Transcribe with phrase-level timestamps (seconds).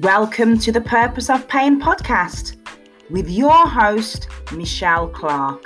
[0.00, 2.58] Welcome to the Purpose of Pain podcast
[3.08, 5.64] with your host, Michelle Clark,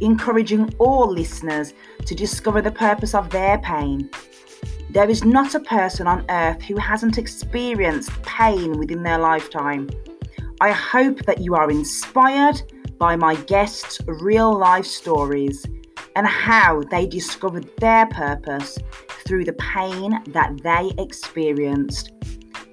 [0.00, 1.72] encouraging all listeners
[2.04, 4.10] to discover the purpose of their pain.
[4.90, 9.88] There is not a person on earth who hasn't experienced pain within their lifetime.
[10.60, 12.60] I hope that you are inspired
[12.98, 15.64] by my guests' real life stories
[16.16, 18.80] and how they discovered their purpose
[19.24, 22.13] through the pain that they experienced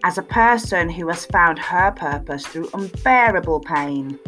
[0.04, 4.20] as a person who has found her purpose through unbearable pain.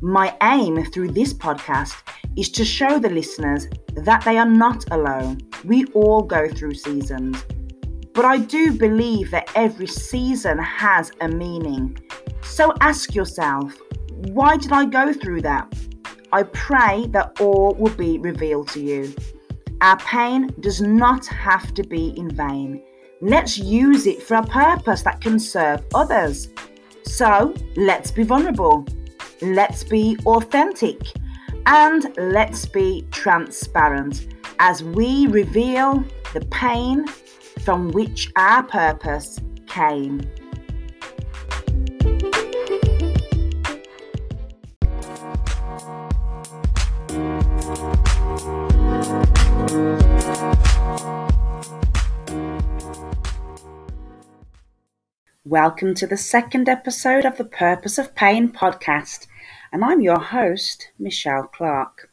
[0.00, 1.94] My aim through this podcast
[2.36, 5.40] is to show the listeners that they are not alone.
[5.64, 7.44] We all go through seasons.
[8.14, 11.98] But I do believe that every season has a meaning.
[12.42, 13.76] So ask yourself,
[14.32, 15.72] why did I go through that?
[16.32, 19.14] I pray that all will be revealed to you.
[19.80, 22.82] Our pain does not have to be in vain.
[23.22, 26.48] Let's use it for a purpose that can serve others.
[27.04, 28.86] So let's be vulnerable,
[29.42, 30.98] let's be authentic,
[31.66, 37.06] and let's be transparent as we reveal the pain
[37.62, 40.22] from which our purpose came.
[55.50, 59.26] Welcome to the second episode of the Purpose of Pain podcast,
[59.72, 62.08] and I'm your host, Michelle Clark.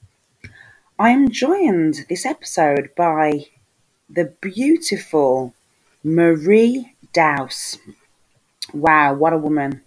[0.98, 3.46] I am joined this episode by
[4.10, 5.54] the beautiful
[6.04, 7.78] Marie Douse.
[8.74, 9.84] Wow, what a woman!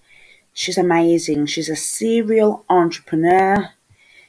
[0.55, 1.47] She's amazing.
[1.47, 3.71] She's a serial entrepreneur.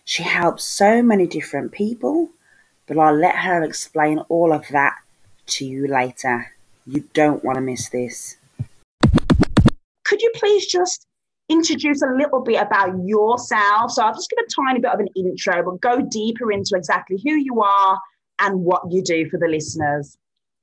[0.04, 2.32] She helps so many different people,
[2.88, 4.96] but I'll let her explain all of that
[5.46, 6.54] to you later.
[6.88, 8.38] You don't want to miss this
[10.34, 11.08] you please just
[11.50, 13.92] introduce a little bit about yourself?
[13.92, 17.20] So I'll just give a tiny bit of an intro, but go deeper into exactly
[17.24, 18.00] who you are
[18.40, 20.18] and what you do for the listeners.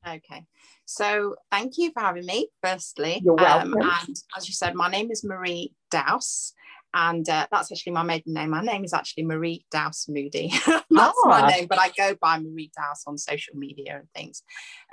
[0.06, 0.44] Okay.
[0.84, 3.20] So thank you for having me, firstly.
[3.22, 3.74] You're welcome.
[3.74, 6.54] Um, and as you said, my name is Marie Douse.
[6.94, 8.50] And uh, that's actually my maiden name.
[8.50, 10.50] My name is actually Marie Douse Moody.
[10.66, 11.24] that's oh.
[11.26, 14.42] my name, but I go by Marie Douse on social media and things.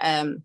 [0.01, 0.43] Um,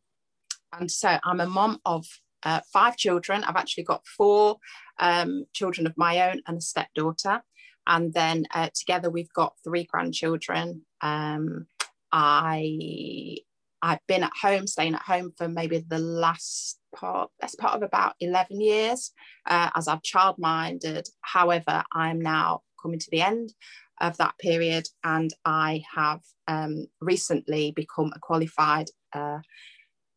[0.72, 2.06] and so I'm a mom of
[2.42, 3.44] uh, five children.
[3.44, 4.58] I've actually got four
[4.98, 7.42] um, children of my own and a stepdaughter.
[7.86, 10.82] And then uh, together we've got three grandchildren.
[11.00, 11.66] Um,
[12.12, 13.38] I
[13.82, 17.82] I've been at home, staying at home for maybe the last part, best part of
[17.82, 19.12] about 11 years,
[19.48, 21.08] uh, as I've childminded.
[21.22, 23.54] However, I'm now coming to the end
[24.00, 29.38] of that period, and I have um, recently become a qualified uh,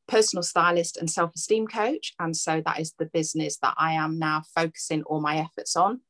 [0.07, 2.13] personal stylist and self esteem coach.
[2.19, 6.01] And so that is the business that I am now focusing all my efforts on.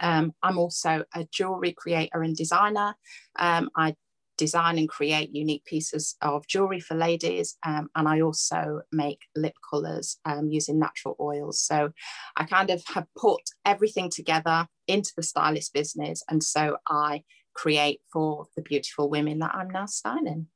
[0.00, 2.94] Um, I'm also a jewelry creator and designer.
[3.38, 3.94] Um, I
[4.38, 9.54] design and create unique pieces of jewelry for ladies, um, and I also make lip
[9.70, 11.60] colours um, using natural oils.
[11.60, 11.92] So
[12.36, 17.22] I kind of have put everything together into the stylist business, and so I
[17.54, 20.46] create for the beautiful women that I'm now styling.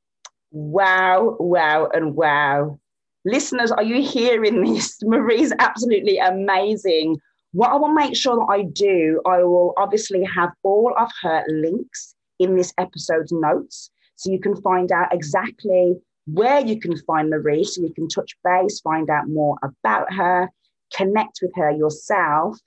[0.51, 2.79] Wow, wow, and wow.
[3.25, 4.99] Listeners, are you hearing this?
[5.03, 7.17] Marie's absolutely amazing.
[7.51, 11.43] What I will make sure that I do, I will obviously have all of her
[11.47, 13.89] links in this episode's notes.
[14.15, 17.63] So you can find out exactly where you can find Marie.
[17.63, 20.49] So you can touch base, find out more about her,
[20.93, 22.57] connect with her yourself.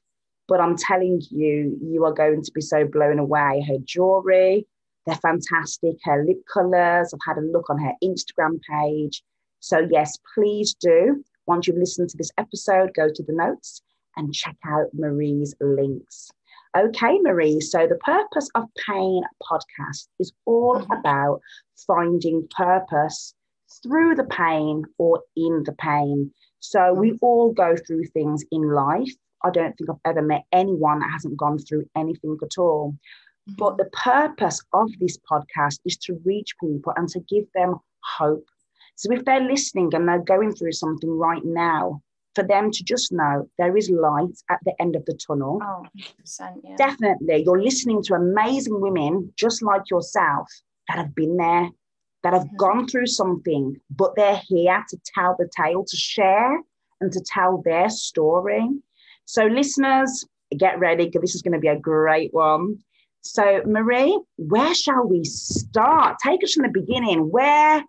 [0.48, 3.64] But I'm telling you, you are going to be so blown away.
[3.68, 4.66] Her jewelry,
[5.06, 5.96] they're fantastic.
[6.04, 9.22] Her lip colors, I've had a look on her Instagram page.
[9.60, 11.24] So, yes, please do.
[11.46, 13.82] Once you've listened to this episode, go to the notes
[14.16, 16.30] and check out Marie's links.
[16.76, 17.60] Okay, Marie.
[17.60, 20.92] So, the Purpose of Pain podcast is all mm-hmm.
[20.92, 21.40] about
[21.86, 23.34] finding purpose
[23.82, 26.30] through the pain or in the pain.
[26.60, 27.24] So, we mm-hmm.
[27.24, 29.12] all go through things in life.
[29.42, 32.94] I don't think I've ever met anyone that hasn't gone through anything at all.
[33.56, 37.76] But the purpose of this podcast is to reach people and to give them
[38.18, 38.46] hope.
[38.96, 42.02] So if they're listening and they're going through something right now,
[42.34, 45.60] for them to just know there is light at the end of the tunnel.
[45.62, 45.84] Oh,
[46.62, 46.76] yeah.
[46.76, 47.42] Definitely.
[47.44, 50.48] You're listening to amazing women just like yourself
[50.88, 51.68] that have been there,
[52.22, 52.56] that have mm-hmm.
[52.56, 56.60] gone through something, but they're here to tell the tale, to share
[57.00, 58.68] and to tell their story.
[59.24, 60.24] So, listeners,
[60.56, 62.78] get ready because this is going to be a great one.
[63.22, 66.16] So, Marie, where shall we start?
[66.24, 67.30] Take us from the beginning.
[67.30, 67.84] Where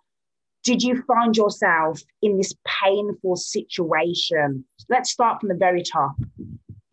[0.62, 4.64] did you find yourself in this painful situation?
[4.88, 6.14] Let's start from the very top.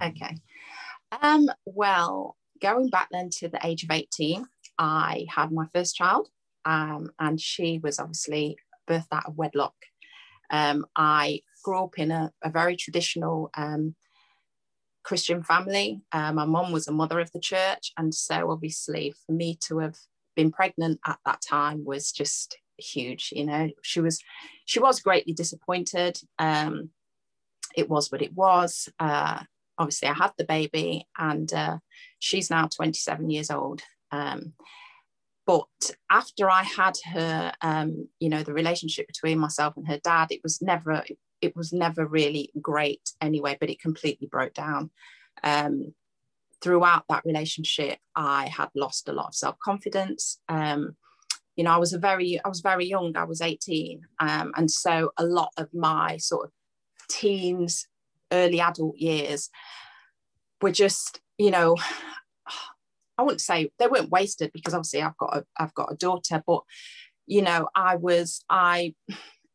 [0.01, 0.37] Okay.
[1.21, 4.45] Um, well, going back then to the age of 18,
[4.77, 6.29] I had my first child,
[6.65, 8.57] um, and she was obviously
[8.89, 9.75] birthed out of wedlock.
[10.49, 13.95] Um, I grew up in a, a very traditional um,
[15.03, 16.01] Christian family.
[16.11, 19.79] Uh, my mom was a mother of the church, and so obviously for me to
[19.79, 19.95] have
[20.35, 23.33] been pregnant at that time was just huge.
[23.35, 24.21] You know, she was
[24.65, 26.19] she was greatly disappointed.
[26.37, 26.89] Um,
[27.75, 28.89] it was what it was.
[28.99, 29.39] Uh,
[29.77, 31.77] obviously, I had the baby, and uh,
[32.19, 33.81] she's now 27 years old.
[34.11, 34.53] Um,
[35.45, 35.67] but
[36.11, 40.41] after I had her, um, you know, the relationship between myself and her dad, it
[40.43, 41.03] was never
[41.55, 43.57] was never really great anyway.
[43.59, 44.91] But it completely broke down.
[45.43, 45.93] Um,
[46.61, 50.39] throughout that relationship, I had lost a lot of self confidence.
[50.49, 50.95] Um,
[51.55, 53.15] you know, I was a very, I was very young.
[53.17, 56.51] I was 18, um, and so a lot of my sort of
[57.09, 57.87] teens,
[58.31, 59.49] early adult years
[60.61, 61.75] were just, you know,
[63.17, 66.41] I wouldn't say they weren't wasted because obviously I've got a, I've got a daughter,
[66.45, 66.61] but
[67.27, 68.95] you know, I was, I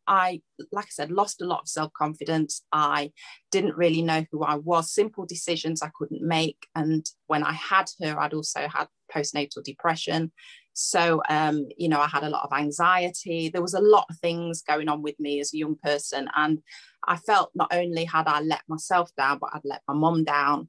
[0.06, 0.42] I,
[0.72, 2.62] like I said, lost a lot of self confidence.
[2.72, 3.12] I
[3.50, 6.66] didn't really know who I was, simple decisions I couldn't make.
[6.74, 10.32] And when I had her, I'd also had postnatal depression.
[10.74, 13.48] So, um, you know, I had a lot of anxiety.
[13.48, 16.28] There was a lot of things going on with me as a young person.
[16.34, 16.60] And
[17.06, 20.68] I felt not only had I let myself down, but I'd let my mom down.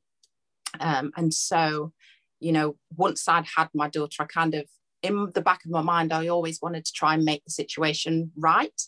[0.79, 1.91] Um, and so,
[2.39, 4.65] you know, once I'd had my daughter, I kind of,
[5.01, 8.31] in the back of my mind, I always wanted to try and make the situation
[8.37, 8.81] right.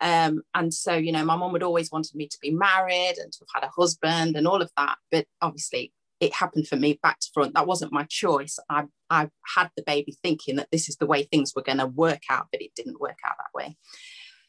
[0.00, 3.32] Um, and so, you know, my mom had always wanted me to be married and
[3.32, 4.96] to have had a husband and all of that.
[5.10, 7.54] But obviously, it happened for me back to front.
[7.54, 8.58] That wasn't my choice.
[8.68, 11.86] I, I had the baby thinking that this is the way things were going to
[11.86, 13.76] work out, but it didn't work out that way.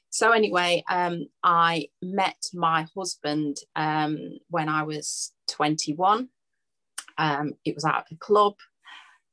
[0.09, 6.27] So, anyway, um, I met my husband um, when I was 21.
[7.18, 8.56] Um, it was at a club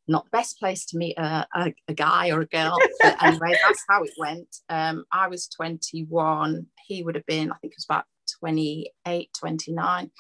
[0.08, 2.76] not the best place to meet a, a, a guy or a girl.
[3.00, 4.56] But anyway, that's how it went.
[4.68, 6.66] Um, I was 21.
[6.86, 8.04] He would have been, I think it was about
[8.40, 10.10] 28, 29.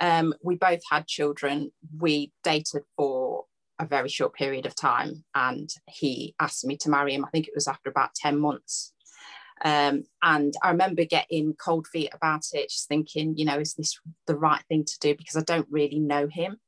[0.00, 1.72] Um, we both had children.
[1.98, 3.44] We dated for
[3.78, 7.24] a very short period of time and he asked me to marry him.
[7.24, 8.92] I think it was after about 10 months.
[9.64, 13.98] Um, and I remember getting cold feet about it, just thinking, you know, is this
[14.26, 15.14] the right thing to do?
[15.16, 16.58] Because I don't really know him.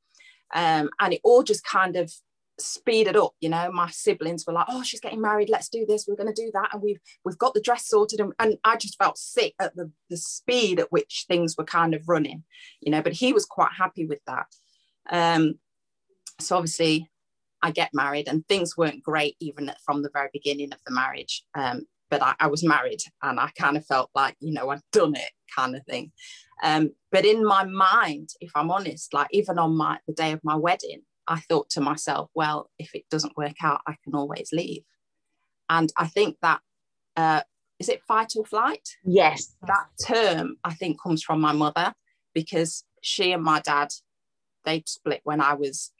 [0.54, 2.12] Um, and it all just kind of
[2.58, 3.70] speed it up you know?
[3.72, 6.50] My siblings were like oh she's getting married let's do this we're going to do
[6.54, 9.74] that and we've we've got the dress sorted and, and i just felt sick at
[9.74, 12.44] the, the speed at which things were kind of running
[12.80, 13.02] you know?
[13.02, 14.46] But he was quite happy with that.
[15.10, 15.54] Um
[16.40, 17.10] so obviously
[17.62, 21.44] i get married and things weren't great even from the very beginning of the marriage
[21.54, 24.80] um but I, I was married and i kind of felt like you know i'd
[24.92, 26.10] done it kind of thing.
[26.62, 30.40] Um but in my mind if i'm honest like even on my the day of
[30.42, 34.50] my wedding I thought to myself, well, if it doesn't work out, I can always
[34.52, 34.82] leave.
[35.68, 36.60] And I think that
[37.16, 37.42] uh,
[37.78, 38.88] is it fight or flight?
[39.04, 39.56] Yes.
[39.66, 41.94] That term, I think, comes from my mother
[42.34, 43.92] because she and my dad,
[44.64, 45.92] they split when I was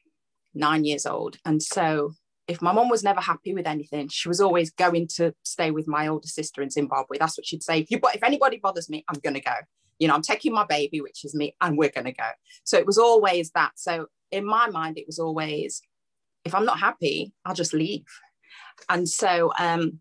[0.55, 1.37] nine years old.
[1.45, 2.13] And so
[2.47, 5.89] if my mom was never happy with anything, she was always going to stay with
[5.89, 7.19] my older sister in Zimbabwe.
[7.19, 7.81] That's what she'd say.
[7.81, 9.55] If you if anybody bothers me, I'm gonna go.
[9.99, 12.29] You know, I'm taking my baby, which is me, and we're gonna go.
[12.65, 13.73] So it was always that.
[13.77, 15.81] So in my mind, it was always,
[16.45, 18.05] if I'm not happy, I'll just leave.
[18.89, 20.01] And so, um,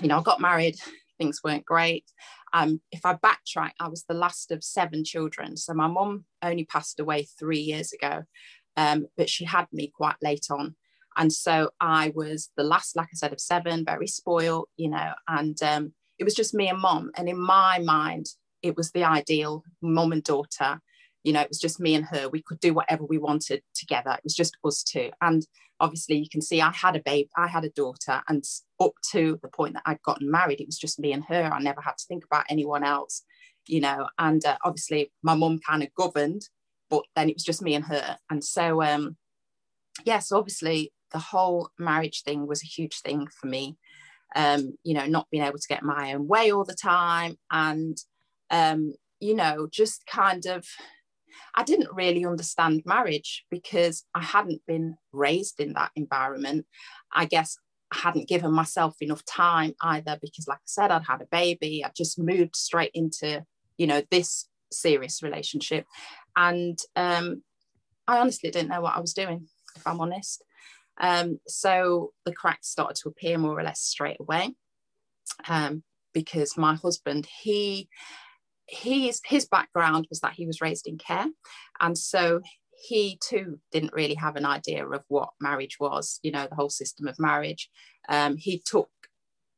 [0.00, 0.76] you know, I got married,
[1.18, 2.04] things weren't great.
[2.52, 5.56] Um, if I backtrack, I was the last of seven children.
[5.56, 8.24] So my mum only passed away three years ago,
[8.76, 10.74] um, but she had me quite late on.
[11.16, 15.12] And so I was the last, like I said, of seven, very spoiled, you know,
[15.28, 17.12] and um, it was just me and mom.
[17.16, 18.26] And in my mind,
[18.62, 20.80] it was the ideal mom and daughter
[21.22, 22.28] you know it was just me and her.
[22.28, 24.12] We could do whatever we wanted together.
[24.12, 25.10] It was just us two.
[25.20, 25.46] And
[25.82, 28.44] obviously you can see i had a babe i had a daughter and
[28.80, 31.50] up to the point that i'd gotten married it was just me and her.
[31.50, 33.22] I never had to think about anyone else
[33.66, 36.42] you know and uh, obviously my mum kind of governed
[36.90, 38.18] but then it was just me and her.
[38.28, 39.16] And so um
[39.98, 43.78] yes yeah, so obviously the whole marriage thing was a huge thing for me.
[44.36, 47.96] Um you know not being able to get my own way all the time and
[48.50, 50.66] um you know just kind of
[51.54, 56.66] I didn't really understand marriage because I hadn't been raised in that environment.
[57.12, 57.56] I guess
[57.92, 61.84] I hadn't given myself enough time either because, like I said, I'd had a baby.
[61.84, 63.44] I just moved straight into,
[63.76, 65.86] you know, this serious relationship.
[66.36, 67.42] And um,
[68.06, 70.44] I honestly didn't know what I was doing, if I'm honest.
[71.00, 74.54] Um, so the cracks started to appear more or less straight away.
[75.48, 75.82] Um,
[76.12, 77.88] because my husband he
[78.70, 81.26] his his background was that he was raised in care.
[81.80, 82.40] And so
[82.72, 86.70] he too didn't really have an idea of what marriage was you know the whole
[86.70, 87.68] system of marriage.
[88.08, 88.90] Um, he took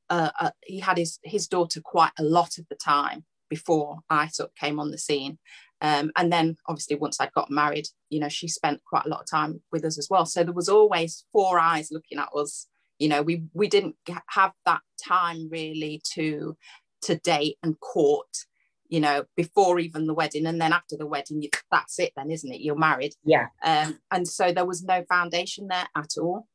[0.08, 4.28] uh, uh, he had his his daughter quite a lot of the time before I
[4.28, 5.38] sort of came on the scene.
[5.82, 9.20] Um, and then obviously once I'd got married you know she spent quite a lot
[9.20, 10.24] of time with us as well.
[10.24, 12.66] So there was always four eyes looking at us.
[12.98, 13.96] You know we we didn't
[14.30, 16.56] have that time really to
[17.02, 18.46] to date and court
[18.92, 22.30] you know before even the wedding and then after the wedding you, that's it then
[22.30, 22.60] isn't it?
[22.60, 23.14] You're married.
[23.24, 23.46] Yeah.
[23.64, 26.46] Um, and so there was no foundation there at all.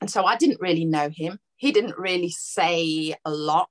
[0.00, 1.38] And so i didn't really know him.
[1.56, 3.68] He didn't really say a lot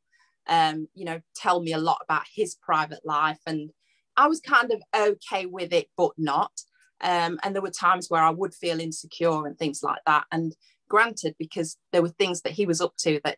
[0.48, 3.70] um, you know tell me a lot about his private life and
[4.18, 6.54] i was kind of okay with it but not.
[7.02, 10.24] Um, and there were times where i would feel insecure and things like that.
[10.32, 10.56] And
[10.90, 13.38] granted because there were things that he was up to that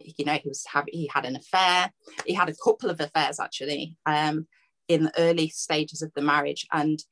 [0.00, 1.92] you know he was have he had an affair.
[2.26, 4.46] He had a couple of affairs actually um,
[4.88, 6.66] in the early stages of the marriage.
[6.72, 7.02] And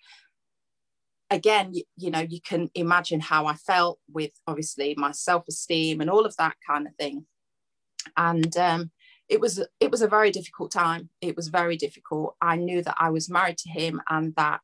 [1.29, 6.09] again you, you, know you can imagine how i felt with obviously my self-esteem and
[6.09, 7.27] all of that kind of thing.
[8.17, 8.93] And um,
[9.29, 11.11] it was it was a very difficult time.
[11.21, 12.37] It was very difficult.
[12.41, 14.63] I knew that i was married to him and that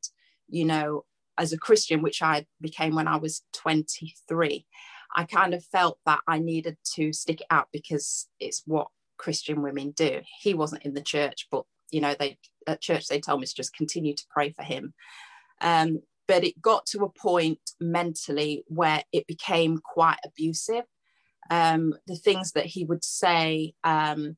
[0.49, 1.05] you know
[1.39, 4.67] as a christian which i became when i was 23
[5.15, 8.89] I kind of felt that I needed to stick it out because it's what
[9.19, 10.21] Christian women do.
[10.41, 13.55] He wasn't in the church, but you know, they at church they told me to
[13.55, 14.95] just continue to pray for him.
[15.61, 20.85] Um, but it got to a point mentally where it became quite abusive.
[21.51, 24.37] Um, the things that he would say, um,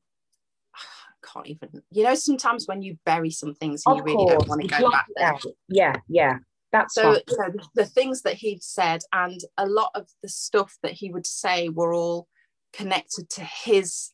[0.75, 4.17] I can't even, you know, sometimes when you bury some things and of you really
[4.17, 4.33] course.
[4.33, 5.37] don't want to go back there.
[5.69, 6.37] Yeah, yeah.
[6.71, 10.77] That's so you know, the things that he'd said and a lot of the stuff
[10.83, 12.27] that he would say were all
[12.73, 14.11] connected to his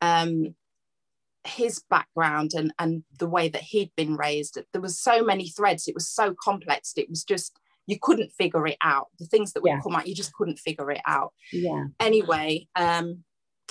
[0.00, 0.54] um
[1.44, 4.58] his background and and the way that he'd been raised.
[4.72, 5.88] There was so many threads.
[5.88, 6.92] It was so complex.
[6.96, 9.08] It was just you couldn't figure it out.
[9.18, 9.80] The things that would yeah.
[9.82, 11.32] come out you just couldn't figure it out.
[11.52, 11.84] Yeah.
[12.00, 13.24] Anyway um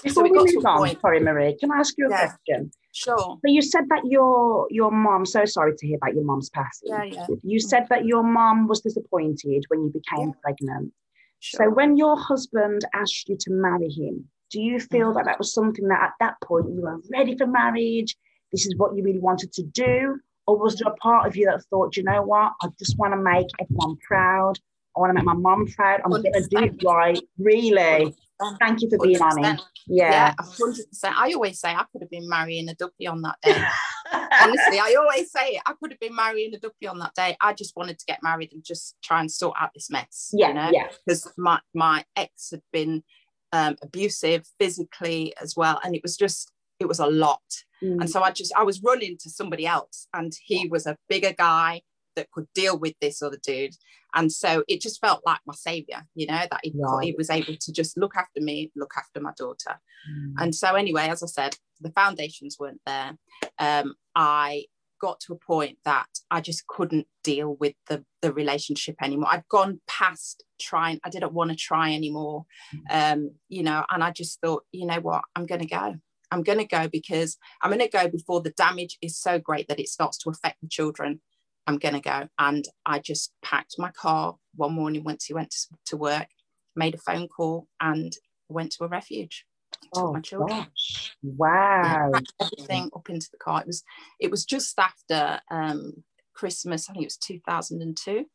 [0.04, 1.02] before so we, we move on point.
[1.02, 3.16] sorry marie can i ask you a question Sure.
[3.18, 5.24] So you said that your your mom.
[5.24, 6.90] So sorry to hear about your mom's passing.
[6.90, 7.28] Yeah, yeah.
[7.44, 10.42] You said that your mom was disappointed when you became yeah.
[10.42, 10.94] pregnant.
[11.40, 11.66] Sure.
[11.66, 15.18] So when your husband asked you to marry him, do you feel mm-hmm.
[15.18, 18.16] that that was something that at that point you were ready for marriage?
[18.52, 21.46] This is what you really wanted to do, or was there a part of you
[21.46, 24.58] that thought, you know what, I just want to make everyone proud.
[24.96, 26.02] I want to make my mom proud.
[26.04, 27.22] I'm going to do it right.
[27.38, 28.16] Really?
[28.60, 29.22] Thank you for being 100%.
[29.22, 29.64] honest.
[29.88, 30.12] Yeah.
[30.12, 30.80] Yeah, 100%.
[31.06, 33.64] I always say I could have been marrying a duppy on that day.
[34.42, 35.62] Honestly, I always say it.
[35.66, 37.36] I could have been marrying a duppy on that day.
[37.42, 40.32] I just wanted to get married and just try and sort out this mess.
[40.34, 40.50] Yeah.
[40.50, 40.70] You know?
[40.72, 40.88] Yeah.
[41.06, 43.04] Because my, my ex had been
[43.54, 45.80] um, abusive physically as well.
[45.84, 47.42] And it was just, it was a lot.
[47.84, 48.02] Mm.
[48.02, 51.34] And so I just, I was running to somebody else and he was a bigger
[51.36, 51.82] guy
[52.18, 53.76] that could deal with this other dude.
[54.14, 57.06] And so it just felt like my savior, you know, that he, right.
[57.06, 59.80] he was able to just look after me, look after my daughter.
[60.12, 60.34] Mm.
[60.40, 63.18] And so, anyway, as I said, the foundations weren't there.
[63.60, 64.66] Um, I
[65.00, 69.30] got to a point that I just couldn't deal with the, the relationship anymore.
[69.32, 73.14] I'd gone past trying, I didn't want to try anymore, mm.
[73.14, 75.96] um, you know, and I just thought, you know what, I'm going to go.
[76.30, 79.68] I'm going to go because I'm going to go before the damage is so great
[79.70, 81.22] that it starts to affect the children.
[81.68, 82.28] I'm going to go.
[82.40, 86.28] And I just packed my car one morning once he went to, to work,
[86.76, 88.14] made a phone call, and
[88.50, 89.46] went to a refuge.
[89.94, 90.60] Oh, my children.
[90.60, 91.16] Gosh.
[91.22, 92.12] Wow.
[92.14, 93.62] Yeah, everything up into the car.
[93.62, 93.84] It was
[94.20, 98.26] it was just after um, Christmas, I think it was 2002.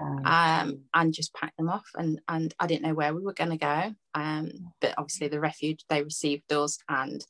[0.00, 0.30] Okay.
[0.30, 3.50] Um, and just packed them off and and I didn't know where we were going
[3.50, 7.24] to go um, but obviously the refuge they received us and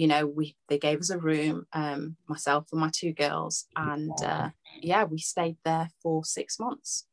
[0.00, 4.14] you know we they gave us a room um, myself and my two girls and
[4.24, 4.48] uh,
[4.80, 7.04] yeah we stayed there for six months.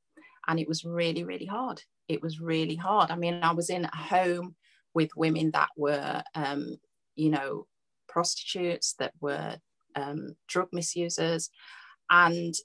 [0.48, 1.84] And it was really really hard.
[2.08, 3.12] It was really hard.
[3.12, 4.56] I mean i was in a home
[4.94, 6.78] with women that were um,
[7.16, 7.68] you know
[8.08, 9.58] prostitutes that were
[9.96, 11.50] um, drug misusers
[12.10, 12.56] and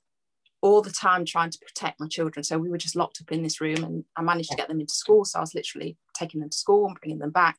[0.61, 2.45] all the time trying to protect my children.
[2.45, 4.81] So we were just locked up in this room and i managed to get them
[4.81, 5.25] into school.
[5.25, 7.59] So i was literally taking them to school and bringing them back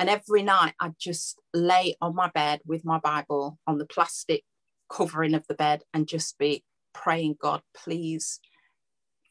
[0.00, 4.42] and every night I'd just lay on my bed with my Bible on the plastic
[4.90, 6.64] covering of the bed and just be
[6.94, 8.40] praying, God, please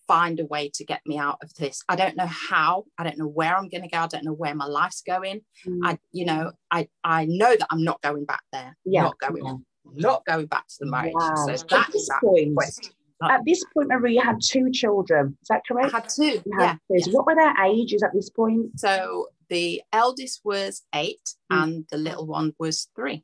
[0.08, 1.84] find a way to get me out of this.
[1.90, 4.34] I don't know how, I don't know where I'm going to go, I don't know
[4.34, 5.42] where my life's going.
[5.68, 5.80] Mm.
[5.84, 8.78] I, you know, I I know that I'm not going back there.
[8.86, 9.04] Yeah.
[9.04, 9.56] Not going, yeah.
[9.96, 11.14] not going back to the marriage.
[11.16, 11.36] Wow.
[11.36, 12.56] So that's that point.
[12.56, 12.94] Question.
[13.22, 15.38] At this point, Marie had two children.
[15.42, 15.94] Is that correct?
[15.94, 16.42] I had two.
[16.58, 17.06] Had yeah, yeah.
[17.12, 18.80] What were their ages at this point?
[18.80, 21.64] So the eldest was eight mm.
[21.64, 23.24] and the little one was three.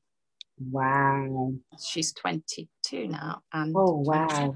[0.60, 1.53] Wow.
[1.84, 3.41] She's 22 now.
[3.53, 4.55] And oh, wow.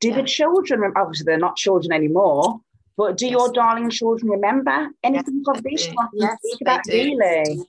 [0.00, 0.16] Do yeah.
[0.16, 2.60] the children, obviously they're not children anymore,
[2.96, 3.32] but do yes.
[3.32, 5.88] your darling children remember anything yes, of this?
[6.14, 7.16] Yes, they do.
[7.18, 7.18] Really?
[7.18, 7.64] They do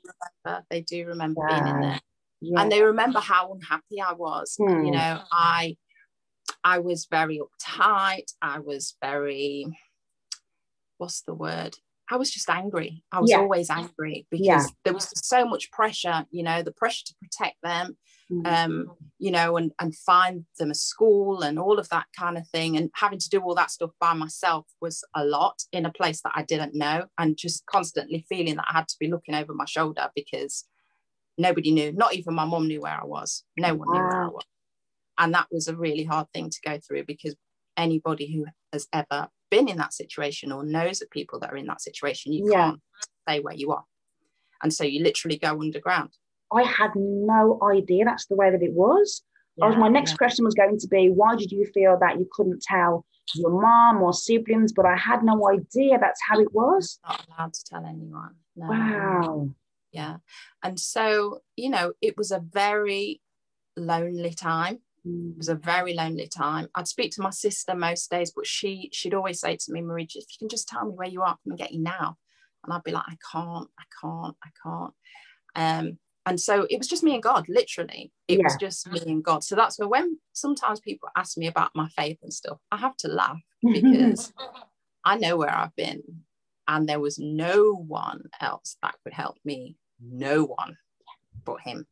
[0.45, 1.47] remember, they do remember wow.
[1.50, 2.00] being in there.
[2.41, 2.62] Yeah.
[2.62, 4.55] And they remember how unhappy I was.
[4.57, 4.83] Hmm.
[4.83, 5.77] You know, I
[6.62, 8.33] I was very uptight.
[8.41, 9.65] I was very
[10.97, 11.77] what's the word?
[12.13, 13.03] I was just angry.
[13.12, 13.39] I was yeah.
[13.39, 14.65] always angry because yeah.
[14.84, 17.98] there was so much pressure, you know, the pressure to protect them,
[18.32, 18.46] mm-hmm.
[18.46, 22.48] um, you know, and and find them a school and all of that kind of
[22.50, 22.77] thing.
[22.77, 26.22] And having to do all that stuff by myself was a lot in a place
[26.22, 29.55] that I didn't know, and just constantly feeling that I had to be looking over
[29.55, 30.65] my shoulder because
[31.39, 33.43] nobody knew, not even my mom knew where I was.
[33.58, 33.93] No one wow.
[33.93, 34.46] knew where I was.
[35.17, 37.36] And that was a really hard thing to go through because
[37.75, 41.67] anybody who has ever been in that situation or knows of people that are in
[41.67, 42.57] that situation, you yeah.
[42.57, 42.81] can't
[43.22, 43.86] stay where you are.
[44.63, 46.10] And so you literally go underground.
[46.51, 49.22] I had no idea that's the way that it was.
[49.57, 50.17] Yeah, was my next yeah.
[50.17, 53.05] question was going to be why did you feel that you couldn't tell
[53.36, 54.74] your mom or siblings?
[54.74, 57.00] But I had no idea that's how it was.
[57.07, 58.36] Not allowed to tell anyone.
[58.55, 58.67] No.
[58.67, 59.50] Wow.
[59.91, 60.15] Yeah.
[60.63, 63.22] And so, you know, it was a very
[63.77, 66.67] lonely time it was a very lonely time.
[66.75, 70.03] I'd speak to my sister most days, but she she'd always say to me, Marie,
[70.03, 72.17] if you can just tell me where you are, come and get you now.
[72.63, 74.93] And I'd be like, I can't, I can't, I can't.
[75.55, 78.13] Um, and so it was just me and God, literally.
[78.29, 78.45] It yeah.
[78.45, 79.43] was just me and God.
[79.43, 82.95] So that's where when sometimes people ask me about my faith and stuff, I have
[82.98, 84.31] to laugh because
[85.03, 86.01] I know where I've been.
[86.65, 89.75] And there was no one else that could help me.
[90.01, 90.77] No one
[91.45, 91.86] but him.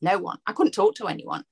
[0.00, 0.38] No one.
[0.46, 1.44] I couldn't talk to anyone.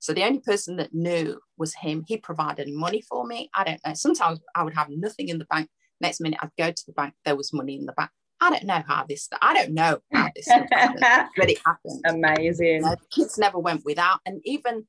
[0.00, 2.04] So the only person that knew was him.
[2.08, 3.50] He provided money for me.
[3.54, 3.94] I don't know.
[3.94, 5.68] Sometimes I would have nothing in the bank.
[6.00, 7.14] Next minute I'd go to the bank.
[7.24, 8.10] There was money in the bank.
[8.40, 9.28] I don't know how this.
[9.42, 10.98] I don't know how this happened,
[11.36, 12.00] but it happened.
[12.06, 12.84] Amazing.
[13.10, 14.86] Kids never went without, and even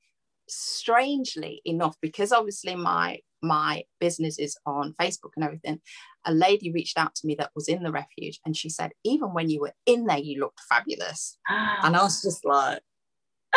[0.48, 5.82] strangely enough, because obviously my my business is on Facebook and everything,
[6.26, 9.34] a lady reached out to me that was in the refuge, and she said, even
[9.34, 11.38] when you were in there, you looked fabulous.
[11.84, 12.82] and I was just like,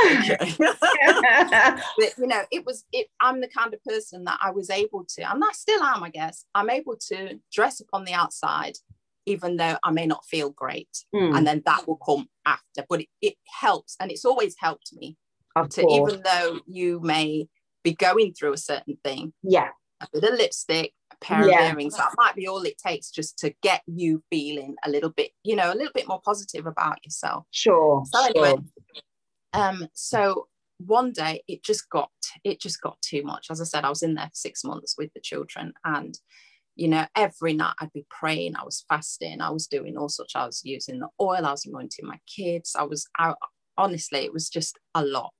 [0.04, 0.54] okay.
[0.58, 3.08] but you know, it was it.
[3.20, 6.10] I'm the kind of person that I was able to, and I still am, I
[6.10, 6.44] guess.
[6.54, 8.74] I'm able to dress up on the outside,
[9.26, 11.36] even though I may not feel great, mm.
[11.36, 12.84] and then that will come after.
[12.88, 15.16] But it, it helps, and it's always helped me
[15.56, 16.12] of to course.
[16.12, 17.48] even though you may
[17.82, 19.32] be going through a certain thing.
[19.42, 19.68] Yeah.
[20.00, 21.66] A bit of lipstick, a pair yeah.
[21.66, 21.96] of earrings.
[21.96, 25.54] That might be all it takes just to get you feeling a little bit, you
[25.54, 27.44] know, a little bit more positive about yourself.
[27.52, 28.02] Sure.
[28.06, 28.64] So anyway, sure
[29.54, 32.10] um, so one day it just got
[32.42, 33.46] it just got too much.
[33.50, 36.18] As I said, I was in there for six months with the children, and
[36.76, 40.34] you know, every night I'd be praying, I was fasting, I was doing all sorts.
[40.34, 42.74] I was using the oil, I was anointing my kids.
[42.78, 43.38] I was out.
[43.76, 45.32] Honestly, it was just a lot,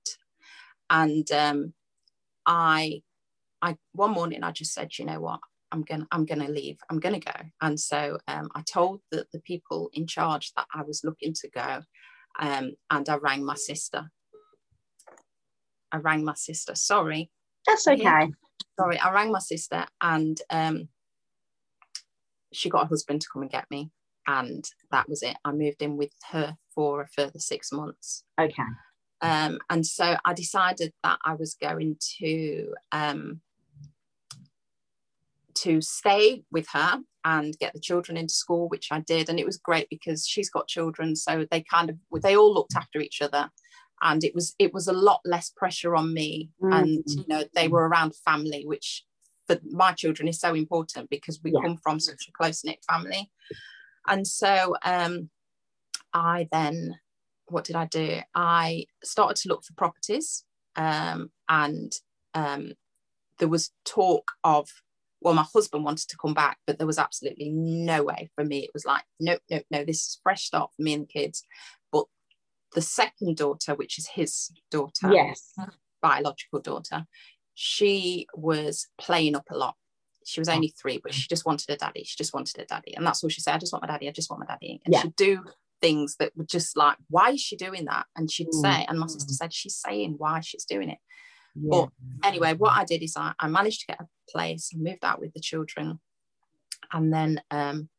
[0.89, 1.73] and um,
[2.45, 3.01] I,
[3.61, 5.39] I one morning I just said, you know what,
[5.71, 6.77] I'm gonna I'm gonna leave.
[6.89, 7.31] I'm gonna go.
[7.61, 11.49] And so um, I told the, the people in charge that I was looking to
[11.49, 11.81] go
[12.39, 14.11] um, and I rang my sister.
[15.91, 16.75] I rang my sister.
[16.75, 17.31] Sorry.
[17.67, 18.27] That's okay.
[18.79, 20.89] Sorry, I rang my sister and um,
[22.51, 23.91] she got a husband to come and get me.
[24.27, 25.37] And that was it.
[25.45, 28.23] I moved in with her for a further six months.
[28.39, 28.63] Okay.
[29.21, 33.41] Um, and so I decided that I was going to um,
[35.55, 39.29] to stay with her and get the children into school, which I did.
[39.29, 41.15] And it was great because she's got children.
[41.15, 43.49] So they kind of, they all looked after each other.
[44.01, 46.51] And it was, it was a lot less pressure on me.
[46.61, 46.73] Mm-hmm.
[46.73, 49.03] And, you know, they were around family, which
[49.47, 51.61] for my children is so important because we yeah.
[51.61, 53.31] come from such a close knit family.
[54.07, 55.29] And so um,
[56.13, 56.99] I then,
[57.47, 58.19] what did I do?
[58.35, 60.43] I started to look for properties
[60.75, 61.91] um, and
[62.33, 62.73] um,
[63.39, 64.69] there was talk of
[65.25, 68.59] well, my husband wanted to come back, but there was absolutely no way for me.
[68.59, 71.41] It was like, no, no, no, this is fresh start for me and the kids.
[71.91, 72.05] But
[72.75, 75.51] the second daughter, which is his daughter, yes,
[75.99, 77.07] biological daughter,
[77.55, 79.73] she was playing up a lot.
[80.27, 82.03] She was only three, but she just wanted a daddy.
[82.03, 82.95] She just wanted a daddy.
[82.95, 83.55] And that's all she said.
[83.55, 84.07] I just want my daddy.
[84.07, 84.79] I just want my daddy.
[84.85, 85.01] And yeah.
[85.01, 85.43] she'd do
[85.81, 88.05] things that were just like, why is she doing that?
[88.15, 88.61] And she'd mm.
[88.61, 90.99] say, and my sister said, she's saying why she's doing it.
[91.55, 91.69] Yeah.
[91.71, 91.89] But
[92.27, 95.19] anyway, what I did is I, I managed to get a place, I moved out
[95.19, 95.99] with the children,
[96.91, 97.89] and then um,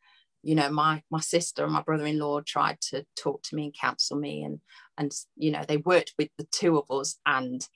[0.43, 4.19] you know my my sister and my brother-in-law tried to talk to me and counsel
[4.19, 4.61] me, and
[4.99, 7.67] and you know they worked with the two of us, and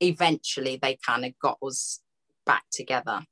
[0.00, 2.00] eventually they kind of got us
[2.46, 3.24] back together.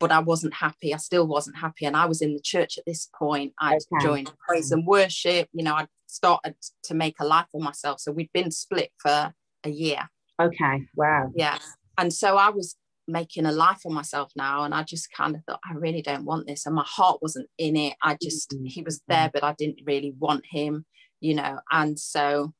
[0.00, 0.94] but I wasn't happy.
[0.94, 1.84] I still wasn't happy.
[1.84, 3.52] And I was in the church at this point.
[3.60, 4.04] I okay.
[4.04, 5.48] joined praise and worship.
[5.52, 8.00] You know, I started to make a life for myself.
[8.00, 10.08] So we'd been split for a year.
[10.40, 10.86] Okay.
[10.94, 11.32] Wow.
[11.34, 11.58] Yeah.
[11.96, 14.64] And so I was making a life for myself now.
[14.64, 16.66] And I just kind of thought, I really don't want this.
[16.66, 17.94] And my heart wasn't in it.
[18.02, 18.66] I just, mm-hmm.
[18.66, 20.84] he was there, but I didn't really want him,
[21.20, 21.58] you know.
[21.70, 22.52] And so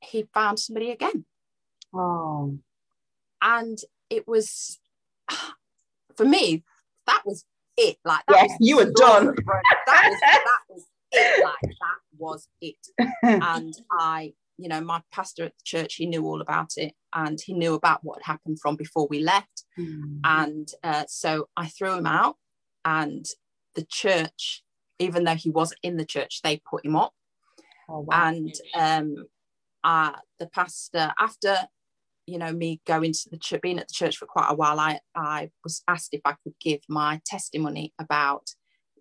[0.00, 1.24] he found somebody again.
[1.94, 2.58] Oh.
[3.42, 4.78] And it was
[6.16, 6.64] for me,
[7.06, 7.44] that was
[7.76, 7.96] it.
[8.04, 9.34] Like that yes, you were done.
[9.86, 11.44] That was that was it.
[11.44, 12.76] Like that was it.
[13.22, 17.38] and I, you know, my pastor at the church, he knew all about it, and
[17.40, 19.64] he knew about what had happened from before we left.
[19.78, 20.20] Mm.
[20.24, 22.36] And uh, so I threw him out,
[22.84, 23.24] and
[23.74, 24.62] the church,
[24.98, 27.12] even though he was in the church, they put him up.
[27.88, 28.28] Oh, wow.
[28.28, 29.26] And um,
[29.82, 31.56] uh, the pastor, after
[32.26, 34.78] you know me going to the church being at the church for quite a while
[34.78, 38.50] i i was asked if i could give my testimony about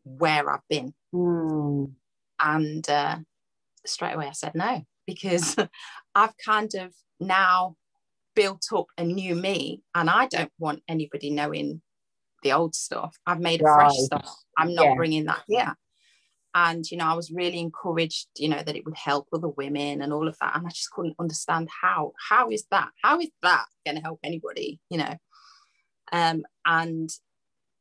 [0.04, 1.92] where i've been mm.
[2.40, 3.18] and uh,
[3.86, 5.56] straight away i said no because
[6.16, 7.76] i've kind of now
[8.36, 11.82] built up a new me and i don't want anybody knowing
[12.44, 13.18] the old stuff.
[13.26, 13.72] I've made right.
[13.72, 14.96] a fresh stuff i'm not yeah.
[14.96, 15.76] bringing that here.
[16.56, 20.02] And you know i was really encouraged you know that it would help other women
[20.02, 20.56] and all of that.
[20.56, 22.90] And i just couldn't understand how how is that?
[23.04, 25.16] How is that going to help anybody you know?
[26.12, 27.10] Um and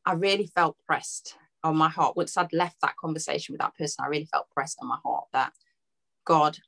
[0.05, 2.17] i really felt pressed on my heart.
[2.17, 5.27] Once i'd left that conversation with that person i really felt pressed on my heart
[5.33, 5.53] that
[6.25, 6.59] god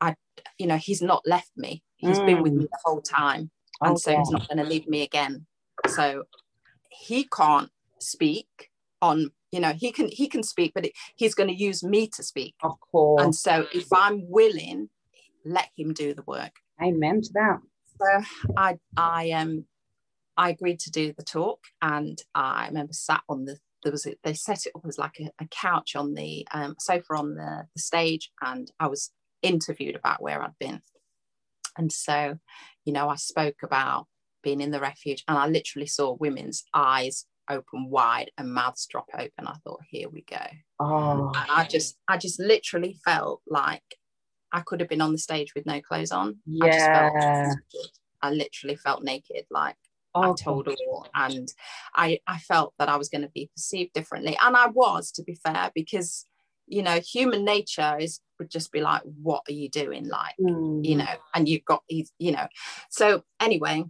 [0.00, 0.14] i
[0.58, 2.26] you know he's not left me He's mm.
[2.26, 2.70] been with me mm.
[2.70, 4.00] the whole time and okay.
[4.00, 5.46] so he's not going to leave me again
[5.86, 6.24] so
[6.90, 8.70] he can't speak
[9.02, 12.08] on you know he can he can speak but it, he's going to use me
[12.08, 14.88] to speak of course and so if i'm willing
[15.44, 17.58] let him do the work amen to that
[17.98, 19.64] so i i um
[20.36, 24.14] i agreed to do the talk and i remember sat on the there was a,
[24.24, 27.66] they set it up as like a, a couch on the um, sofa on the,
[27.74, 29.10] the stage and i was
[29.42, 30.80] interviewed about where i'd been
[31.76, 32.38] and so
[32.84, 34.06] you know i spoke about
[34.42, 39.08] being in the refuge and i literally saw women's eyes open wide and mouths drop
[39.12, 39.46] open.
[39.46, 40.40] I thought, here we go.
[40.78, 41.32] Oh.
[41.34, 43.82] And I just, I just literally felt like
[44.52, 46.38] I could have been on the stage with no clothes on.
[46.46, 47.10] Yeah.
[48.22, 49.76] I, I literally felt naked, like
[50.14, 51.08] oh, I told all.
[51.14, 51.48] And
[51.94, 54.38] I, I felt that I was going to be perceived differently.
[54.40, 56.24] And I was, to be fair, because
[56.70, 60.08] you know, human nature is would just be like, what are you doing?
[60.08, 60.84] Like, mm.
[60.84, 62.46] you know, and you've got these, you know.
[62.90, 63.84] So anyway,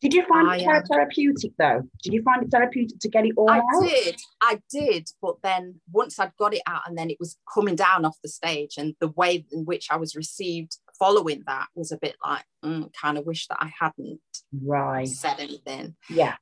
[0.00, 1.82] did you find I, it um, therapeutic though?
[2.02, 3.62] Did you find it therapeutic to get it all out?
[3.72, 3.88] I out?
[3.88, 5.08] did, I did.
[5.20, 8.28] But then once I'd got it out and then it was coming down off the
[8.28, 12.44] stage and the way in which I was received following that was a bit like,
[12.64, 14.20] mm, kind of wish that I hadn't
[14.62, 15.96] right said anything.
[16.08, 16.36] Yeah.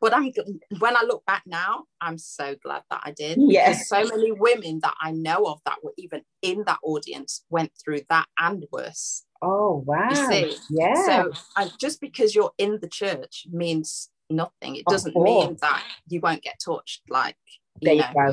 [0.00, 0.32] But I'm
[0.78, 3.38] when I look back now, I'm so glad that I did.
[3.40, 3.88] Yes.
[3.88, 8.00] so many women that I know of that were even in that audience went through
[8.08, 9.24] that and worse.
[9.42, 10.08] Oh wow!
[10.10, 11.06] You yeah.
[11.06, 14.76] So uh, just because you're in the church means nothing.
[14.76, 17.02] It doesn't mean that you won't get touched.
[17.08, 17.36] Like
[17.80, 18.32] you, you know,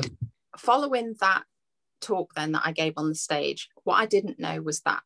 [0.56, 1.44] following that
[2.00, 5.02] talk then that I gave on the stage, what I didn't know was that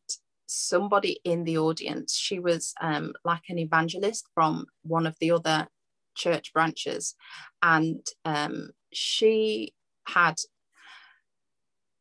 [0.46, 5.66] somebody in the audience, she was um, like an evangelist from one of the other
[6.14, 7.14] church branches,
[7.62, 9.74] and um, she
[10.08, 10.36] had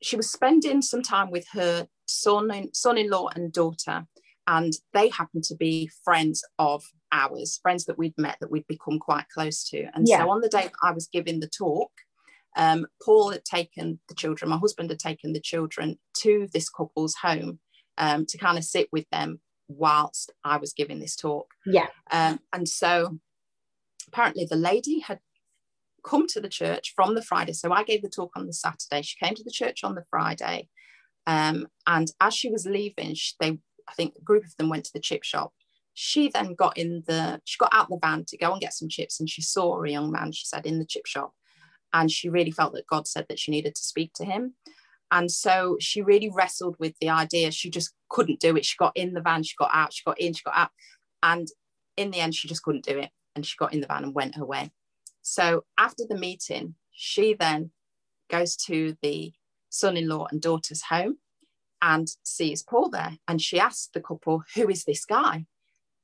[0.02, 4.06] she was spending some time with her son in, son-in-law and daughter
[4.48, 9.00] and they happened to be friends of ours friends that we'd met that we'd become
[9.00, 9.86] quite close to.
[9.94, 10.20] And yeah.
[10.20, 11.92] so on the day i was giving the talk
[12.58, 17.16] um, paul had taken the children my husband had taken the children to this couple's
[17.22, 17.60] home
[17.98, 21.48] um, to kind of sit with them whilst i was giving this talk.
[21.66, 21.88] Yeah.
[22.12, 23.20] Um, and so
[24.08, 25.20] apparently the lady had
[26.04, 29.02] come to the church from the friday so i gave the talk on the saturday
[29.02, 30.68] she came to the church on the friday
[31.28, 34.86] um, and as she was leaving, she, they, I think a group of them went
[34.86, 35.54] to the chip shop.
[35.94, 38.90] She then got in the, she got out the van to go and get some
[38.90, 41.34] chips, and she saw a young man, she said, in the chip shop.
[41.94, 44.56] And she really felt that God said that she needed to speak to him.
[45.12, 47.52] And so she really wrestled with the idea.
[47.52, 48.64] She just couldn't do it.
[48.64, 50.72] She got in the van, she got out, she got in, she got out.
[51.22, 51.50] And
[51.98, 53.10] in the end, she just couldn't do it.
[53.36, 54.72] And she got in the van and went her way.
[55.22, 57.72] So after the meeting, she then
[58.30, 59.34] goes to the
[59.70, 61.18] son in law and daughter's home
[61.82, 63.18] and sees Paul there.
[63.28, 65.46] And she asked the couple, Who is this guy?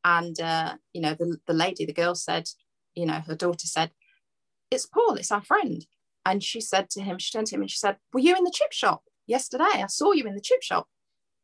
[0.04, 2.48] And, uh, you know, the, the lady, the girl said,
[2.96, 3.92] You know, her daughter said,
[4.72, 5.86] It's Paul, it's our friend.
[6.26, 8.44] And she said to him, She turned to him and she said, Were you in
[8.44, 9.64] the chip shop yesterday?
[9.66, 10.88] I saw you in the chip shop.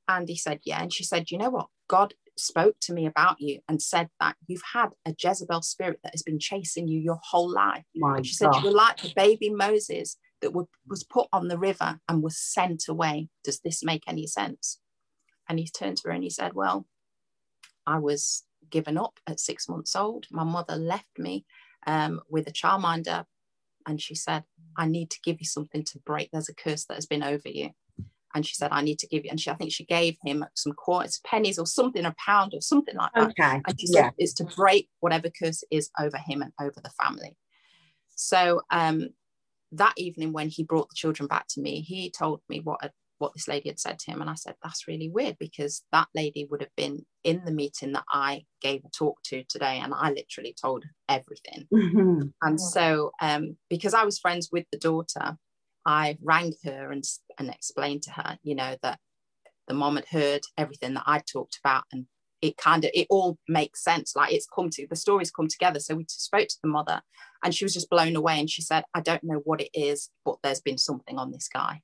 [0.08, 0.82] And he said, Yeah.
[0.82, 1.68] And she said, You know what?
[1.88, 6.14] God spoke to me about you and said that you've had a Jezebel spirit that
[6.14, 7.84] has been chasing you your whole life.
[7.96, 12.00] My she said you were like the baby Moses that was put on the river
[12.10, 13.30] and was sent away.
[13.44, 14.80] Does this make any sense?
[15.48, 16.88] And he turned to her and he said, Well,
[17.86, 20.28] I was given up at six months old.
[20.32, 21.46] My mother left me
[21.86, 23.26] um, with a childminder
[23.86, 24.44] and she said,
[24.78, 26.30] I need to give you something to break.
[26.32, 27.72] There's a curse that has been over you
[28.36, 29.30] and she said, I need to give you.
[29.30, 32.62] And she, I think she gave him some quarters, pennies or something, a pound or
[32.62, 33.30] something like that.
[33.30, 33.62] Okay.
[33.66, 34.10] And she said, yeah.
[34.18, 37.36] it's to break whatever curse is over him and over the family.
[38.16, 39.10] So um,
[39.72, 42.92] that evening, when he brought the children back to me, he told me what a,
[43.20, 44.22] what this lady had said to him.
[44.22, 47.94] And I said, that's really weird because that lady would have been in the meeting
[47.94, 49.80] that I gave a talk to today.
[49.82, 51.68] And I literally told everything.
[51.74, 52.22] Mm-hmm.
[52.42, 55.38] And so, um, because I was friends with the daughter,
[55.86, 57.04] I rang her and,
[57.38, 59.00] and explained to her, you know, that
[59.68, 62.06] the mom had heard everything that I talked about and
[62.42, 65.80] it kind of it all makes sense like it's come to the stories come together.
[65.80, 67.02] So we spoke to the mother
[67.44, 70.10] and she was just blown away and she said i don't know what it is
[70.26, 71.82] but there's been something on this guy.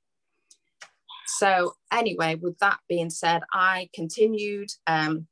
[1.26, 5.26] So anyway with that being said i continued um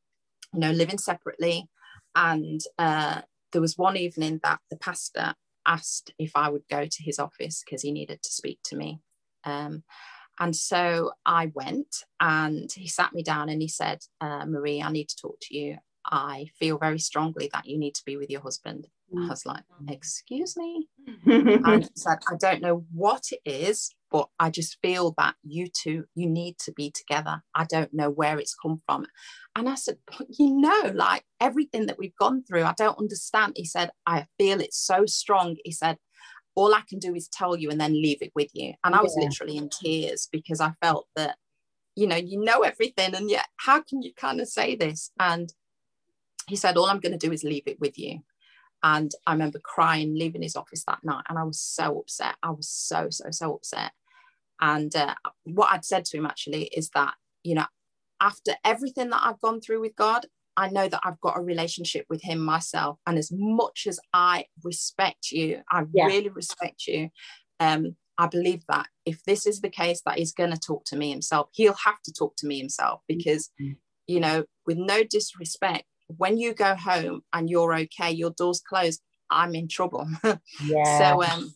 [0.54, 1.68] you know living separately
[2.14, 3.20] and uh
[3.52, 5.34] there was one evening that the pastor
[5.68, 9.00] asked if I would go to his office because he needed to speak to me.
[9.44, 9.84] Um,
[10.40, 14.90] and so I went and he sat me down and he said, uh, Marie, I
[14.90, 15.78] need to talk to you.
[16.04, 18.88] I feel very strongly that you need to be with your husband.
[19.14, 19.26] Mm.
[19.26, 20.88] I was like, excuse me.
[21.26, 25.68] and he said, I don't know what it is, but I just feel that you
[25.68, 27.42] two, you need to be together.
[27.54, 29.06] I don't know where it's come from.
[29.54, 29.98] And I said,
[30.38, 33.54] you know, like everything that we've gone through, I don't understand.
[33.56, 35.56] He said, I feel it so strong.
[35.64, 35.98] He said,
[36.54, 38.74] all I can do is tell you and then leave it with you.
[38.84, 39.26] And I was yeah.
[39.26, 41.36] literally in tears because I felt that,
[41.94, 43.14] you know, you know everything.
[43.14, 45.12] And yet, how can you kind of say this?
[45.20, 45.52] And
[46.48, 48.20] he said, all I'm going to do is leave it with you.
[48.82, 51.24] And I remember crying, leaving his office that night.
[51.28, 52.36] And I was so upset.
[52.42, 53.92] I was so, so, so upset.
[54.60, 57.66] And uh, what I'd said to him actually is that, you know,
[58.20, 60.26] after everything that I've gone through with God,
[60.58, 62.98] I know that I've got a relationship with Him myself.
[63.06, 66.06] And as much as I respect you, I yeah.
[66.06, 67.10] really respect you.
[67.60, 70.96] Um, I believe that if this is the case, that He's going to talk to
[70.96, 71.48] me Himself.
[71.52, 73.74] He'll have to talk to me Himself because, mm-hmm.
[74.08, 79.00] you know, with no disrespect, when you go home and you're okay, your door's closed,
[79.30, 80.08] I'm in trouble.
[80.64, 80.98] yeah.
[80.98, 81.54] So um,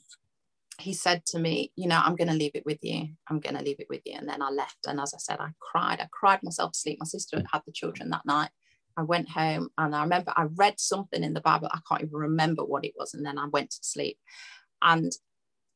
[0.82, 3.08] he said to me, you know, I'm going to leave it with you.
[3.28, 4.14] I'm going to leave it with you.
[4.16, 4.78] And then I left.
[4.86, 6.00] And as I said, I cried.
[6.00, 6.98] I cried myself to sleep.
[7.00, 8.50] My sister had had the children that night.
[8.96, 11.68] I went home and I remember I read something in the Bible.
[11.72, 13.14] I can't even remember what it was.
[13.14, 14.18] And then I went to sleep.
[14.82, 15.12] And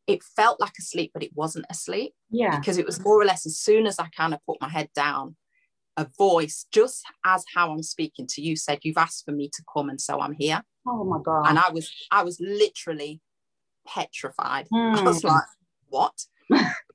[0.07, 2.13] it felt like a sleep, but it wasn't a sleep.
[2.31, 2.59] Yeah.
[2.59, 4.91] Because it was more or less as soon as I kind of put my head
[4.95, 5.37] down,
[5.97, 9.63] a voice, just as how I'm speaking to you, said, You've asked for me to
[9.73, 10.63] come, and so I'm here.
[10.87, 11.47] Oh my God.
[11.49, 13.21] And I was, I was literally
[13.87, 14.67] petrified.
[14.73, 14.97] Mm.
[14.99, 15.29] I was hmm.
[15.29, 15.45] like,
[15.89, 16.25] What?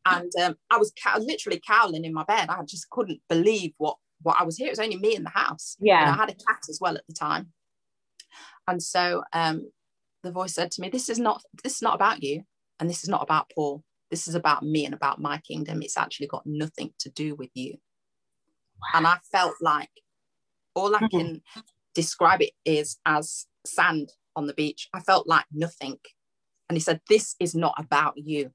[0.06, 2.50] and um, I was cow- literally cowling in my bed.
[2.50, 4.68] I just couldn't believe what what I was here.
[4.68, 5.78] It was only me in the house.
[5.80, 6.02] Yeah.
[6.02, 7.52] And I had a cat as well at the time.
[8.68, 9.72] And so um,
[10.24, 12.44] the voice said to me, This is not this is not about you,
[12.80, 13.84] and this is not about Paul.
[14.10, 15.82] This is about me and about my kingdom.
[15.82, 17.76] It's actually got nothing to do with you.
[18.94, 19.90] And I felt like
[20.76, 21.18] all I mm-hmm.
[21.18, 21.42] can
[21.96, 24.90] describe it is as sand on the beach.
[24.94, 25.98] I felt like nothing.
[26.72, 28.52] And he said, This is not about you.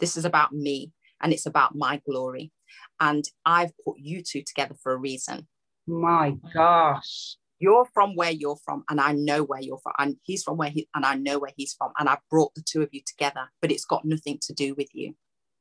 [0.00, 2.50] This is about me and it's about my glory.
[2.98, 5.48] And I've put you two together for a reason.
[5.86, 7.36] My gosh.
[7.58, 9.92] You're from where you're from, and I know where you're from.
[9.98, 11.92] And he's from where he, and I know where he's from.
[11.98, 14.88] And I've brought the two of you together, but it's got nothing to do with
[14.94, 15.12] you.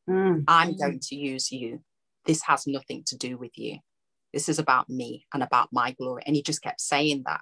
[0.09, 0.45] Mm.
[0.47, 1.81] I'm going to use you.
[2.25, 3.79] This has nothing to do with you.
[4.31, 6.23] This is about me and about my glory.
[6.25, 7.41] And he just kept saying that.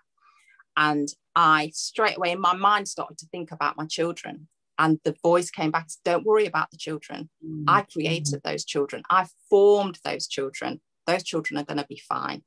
[0.79, 4.47] And I straight away in my mind started to think about my children.
[4.79, 7.29] And the voice came back, don't worry about the children.
[7.45, 7.65] Mm-hmm.
[7.67, 9.03] I created those children.
[9.09, 10.79] I formed those children.
[11.05, 12.43] Those children are going to be fine.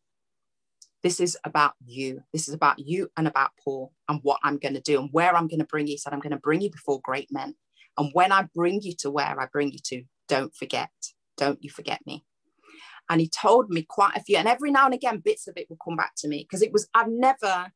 [1.03, 2.23] This is about you.
[2.33, 5.37] This is about you and about Paul and what I'm going to do and where
[5.37, 5.92] I'm going to bring you.
[5.92, 7.55] He said, I'm going to bring you before great men.
[7.99, 10.90] And when I bring you to where I bring you to, don't forget.
[11.37, 12.25] Don't you forget me
[13.11, 15.68] and he told me quite a few and every now and again bits of it
[15.68, 17.73] will come back to me because it was i've never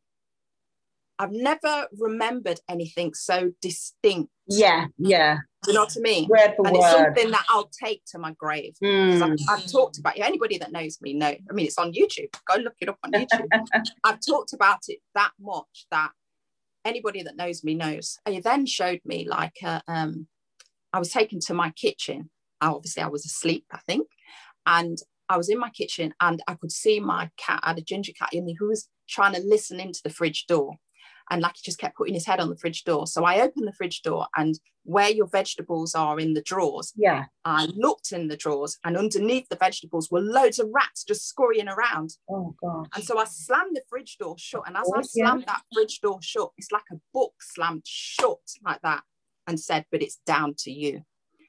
[1.19, 4.31] i've never remembered anything so distinct.
[4.49, 5.39] Yeah yeah.
[5.67, 6.29] You know what i mean?
[6.29, 6.85] Word for and word.
[6.85, 8.75] it's something that i'll take to my grave.
[8.83, 9.23] Mm.
[9.23, 10.23] I've, I've, talked about it.
[10.23, 11.29] Anybody that knows me know.
[11.29, 12.35] I mean it's on youtube.
[12.47, 13.47] Go look it up on youtube.
[14.05, 16.11] I've talked about it that much that
[16.85, 18.19] anybody that knows me knows.
[18.25, 20.27] And he then showed me like a, um
[20.93, 22.31] i was taken to my kitchen.
[22.61, 24.09] Obviously i was asleep i think.
[24.67, 24.99] And
[25.29, 28.13] I was in my kitchen and I could see my cat, I had a ginger
[28.13, 30.77] cat in there who was trying to listen into the fridge door.
[31.31, 33.07] And like he just kept putting his head on the fridge door.
[33.07, 36.93] So I opened the fridge door and where your vegetables are in the drawers.
[36.97, 37.25] Yeah.
[37.45, 41.69] I looked in the drawers and underneath the vegetables were loads of rats just scurrying
[41.69, 42.13] around.
[42.31, 42.89] Oh god.
[42.95, 44.63] And so I slammed the fridge door shut.
[44.67, 45.55] And as I slammed yeah.
[45.55, 49.03] that fridge door shut, it's like a book slammed shut like that
[49.49, 51.03] and said, but it's down to you.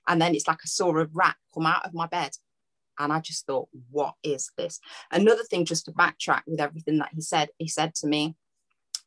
[0.08, 2.32] And then it's like I saw a rat come out of my bed
[3.00, 4.80] and I just thought, what is this?
[5.12, 8.36] Another thing, just to backtrack with everything that he said, he said to me,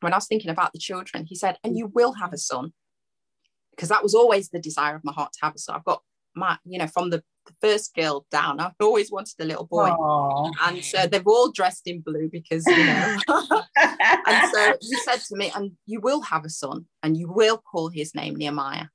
[0.01, 1.77] when I was thinking about the children, he said, and mm.
[1.79, 2.73] you will have a son.
[3.71, 5.77] Because that was always the desire of my heart to have a son.
[5.77, 6.03] I've got
[6.35, 9.89] my, you know, from the, the first girl down, I've always wanted a little boy.
[9.89, 10.51] Aww.
[10.63, 13.17] And so they've all dressed in blue because, you know.
[13.77, 17.57] and so he said to me, and you will have a son and you will
[17.57, 18.87] call his name Nehemiah.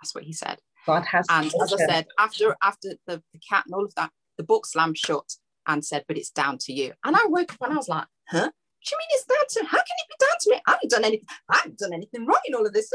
[0.00, 0.58] That's what he said.
[0.86, 4.10] God has and as I said, after after the, the cat and all of that,
[4.36, 6.92] the book slammed shut and said, but it's down to you.
[7.04, 8.50] And I woke up and I was like, huh?
[8.90, 10.60] You mean it's down to how can it be down to me?
[10.66, 12.92] I haven't done anything, I haven't done anything wrong in all of this.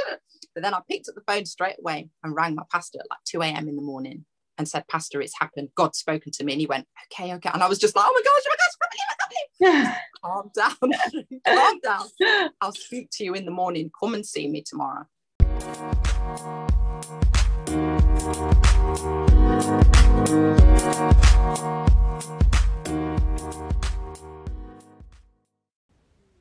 [0.53, 3.19] But then I picked up the phone straight away and rang my pastor at like
[3.25, 3.69] 2 a.m.
[3.69, 4.25] in the morning
[4.57, 5.69] and said, Pastor, it's happened.
[5.75, 6.53] God's spoken to me.
[6.53, 7.49] And he went, Okay, okay.
[7.53, 10.75] And I was just like, Oh my gosh, oh my gosh, calm down,
[11.47, 12.49] calm down.
[12.59, 13.89] I'll speak to you in the morning.
[13.97, 15.05] Come and see me tomorrow.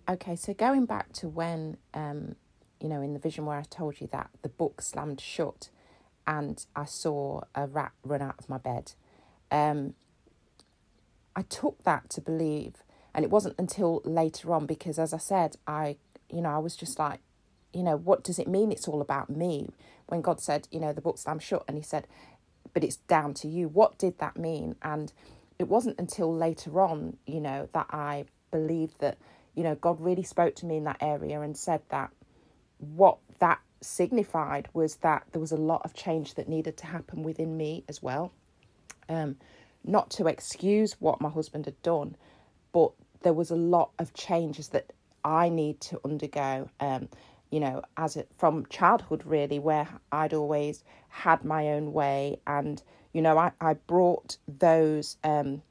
[0.09, 2.37] Okay, so going back to when, um,
[2.81, 5.69] you know, in the vision where I told you that the book slammed shut
[6.29, 8.93] and I saw a rat run out of my bed,
[9.51, 9.95] um,
[11.35, 15.57] I took that to believe, and it wasn't until later on because, as I said,
[15.67, 15.97] I,
[16.31, 17.19] you know, I was just like,
[17.73, 19.71] you know, what does it mean it's all about me?
[20.07, 22.07] When God said, you know, the book slammed shut, and He said,
[22.73, 23.67] but it's down to you.
[23.67, 24.77] What did that mean?
[24.83, 25.13] And
[25.59, 29.19] it wasn't until later on, you know, that I believed that
[29.57, 32.11] you know, God really spoke to me in that area and said that
[32.79, 37.23] what that signified was that there was a lot of change that needed to happen
[37.23, 38.33] within me as well.
[39.09, 39.37] Um,
[39.83, 42.17] not to excuse what my husband had done,
[42.73, 42.93] but
[43.23, 44.93] there was a lot of changes that
[45.25, 46.69] I need to undergo.
[46.79, 47.09] Um,
[47.51, 53.23] you know, as from childhood really, where I'd always had my own way, and you
[53.23, 55.63] know, I I brought those um,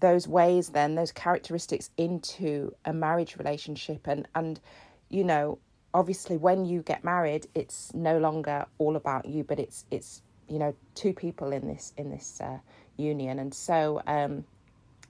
[0.00, 4.06] those ways then those characteristics into a marriage relationship.
[4.06, 4.60] And and
[5.08, 5.58] you know
[5.92, 10.58] obviously when you get married it's no longer all about you but it's it's you
[10.58, 12.58] know two people in this in this uh,
[12.96, 13.38] union.
[13.38, 14.44] And so um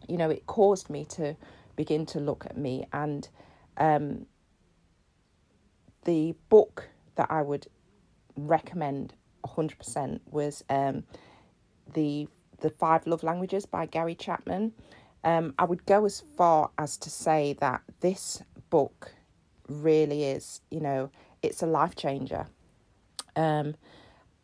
[0.09, 1.37] you know it caused me to
[1.77, 3.29] begin to look at me and
[3.77, 4.27] um
[6.05, 7.67] the book that I would
[8.37, 11.05] recommend 100% was um
[11.95, 12.29] the
[12.61, 14.73] the Five Love Languages by Gary Chapman.
[15.25, 19.13] Um, I would go as far as to say that this book
[19.69, 21.11] really is, you know,
[21.43, 22.47] it's a life changer.
[23.37, 23.75] Um,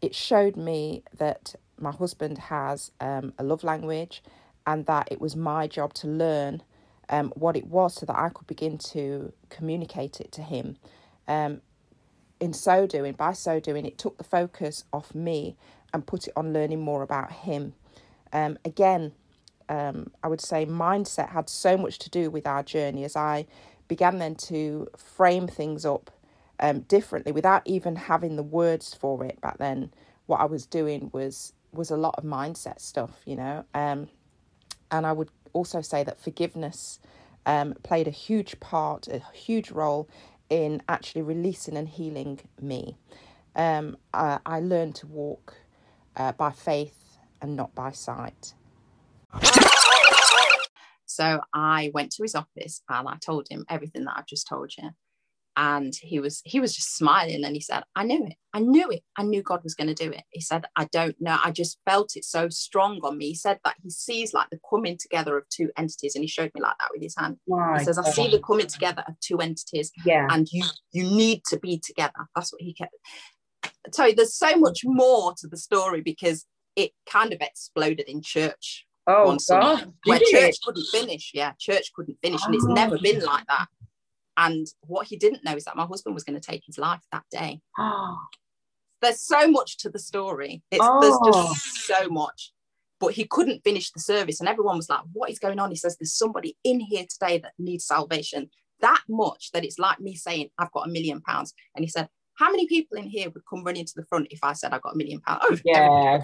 [0.03, 4.23] it showed me that my husband has um, a love language
[4.67, 6.63] and that it was my job to learn
[7.09, 10.77] um, what it was so that I could begin to communicate it to him.
[11.29, 11.61] Um,
[12.41, 15.57] in so doing, by so doing, it took the focus off me
[15.93, 17.75] and put it on learning more about him.
[18.33, 19.13] Um, again,
[19.69, 23.47] um, I would say mindset had so much to do with our journey as I
[23.89, 26.11] began then to frame things up
[26.61, 29.93] um, differently without even having the words for it back then.
[30.27, 33.65] What I was doing was was a lot of mindset stuff, you know.
[33.75, 34.09] Um,
[34.91, 37.01] and I would also say that forgiveness
[37.45, 40.09] um, played a huge part, a huge role
[40.49, 42.97] in actually releasing and healing me.
[43.55, 45.55] Um, I, I learned to walk
[46.17, 47.06] uh, by faith
[47.41, 48.55] and not by sight.
[51.07, 54.73] So I went to his office and I told him everything that I've just told
[54.77, 54.91] you.
[55.59, 58.35] And he was he was just smiling and he said, I knew it.
[58.53, 59.03] I knew it.
[59.17, 60.25] I knew God was going to do it.
[60.29, 61.39] He said, I don't know.
[61.43, 63.29] I just felt it so strong on me.
[63.29, 66.15] He said that he sees like the coming together of two entities.
[66.15, 67.39] And he showed me like that with his hand.
[67.49, 68.07] My he says, God.
[68.07, 69.91] I see the coming together of two entities.
[70.05, 70.27] Yeah.
[70.31, 72.29] And you you need to be together.
[72.35, 72.93] That's what he kept.
[73.65, 76.45] I tell you, there's so much more to the story because
[76.77, 78.87] it kind of exploded in church.
[79.07, 79.93] Oh, God.
[80.05, 80.59] Where church it?
[80.65, 81.31] couldn't finish.
[81.35, 82.41] Yeah, church couldn't finish.
[82.43, 82.47] Oh.
[82.47, 83.27] And it's never been oh.
[83.27, 83.67] like that.
[84.37, 87.03] And what he didn't know is that my husband was going to take his life
[87.13, 87.61] that day.
[87.79, 88.19] Oh.
[89.03, 90.63] There's so much to the story.
[90.71, 91.01] It's, oh.
[91.01, 92.53] There's just so much.
[92.99, 94.41] But he couldn't finish the service.
[94.41, 95.71] And everyone was like, What is going on?
[95.71, 98.51] He says, There's somebody in here today that needs salvation
[98.81, 101.55] that much that it's like me saying, I've got a million pounds.
[101.75, 104.41] And he said, how many people in here would come running to the front if
[104.43, 105.41] I said I got a million pounds?
[105.43, 106.23] Oh, yeah.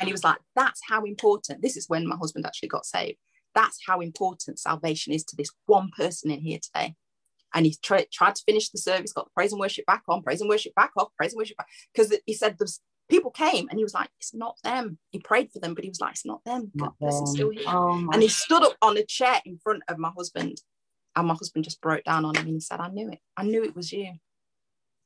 [0.00, 1.60] And he was like, that's how important.
[1.60, 3.18] This is when my husband actually got saved.
[3.54, 6.94] That's how important salvation is to this one person in here today.
[7.54, 10.22] And he tried, tried to finish the service, got the praise and worship back on,
[10.22, 11.68] praise and worship back off, praise and worship back.
[11.92, 14.98] Because he said there's people came and he was like, it's not them.
[15.10, 16.70] He prayed for them, but he was like, it's not them.
[16.74, 17.26] Not God, them.
[17.26, 17.64] still here.
[17.66, 20.60] Oh, and he stood up on a chair in front of my husband.
[21.16, 23.18] And my husband just broke down on him and he said, I knew it.
[23.36, 24.12] I knew it was you.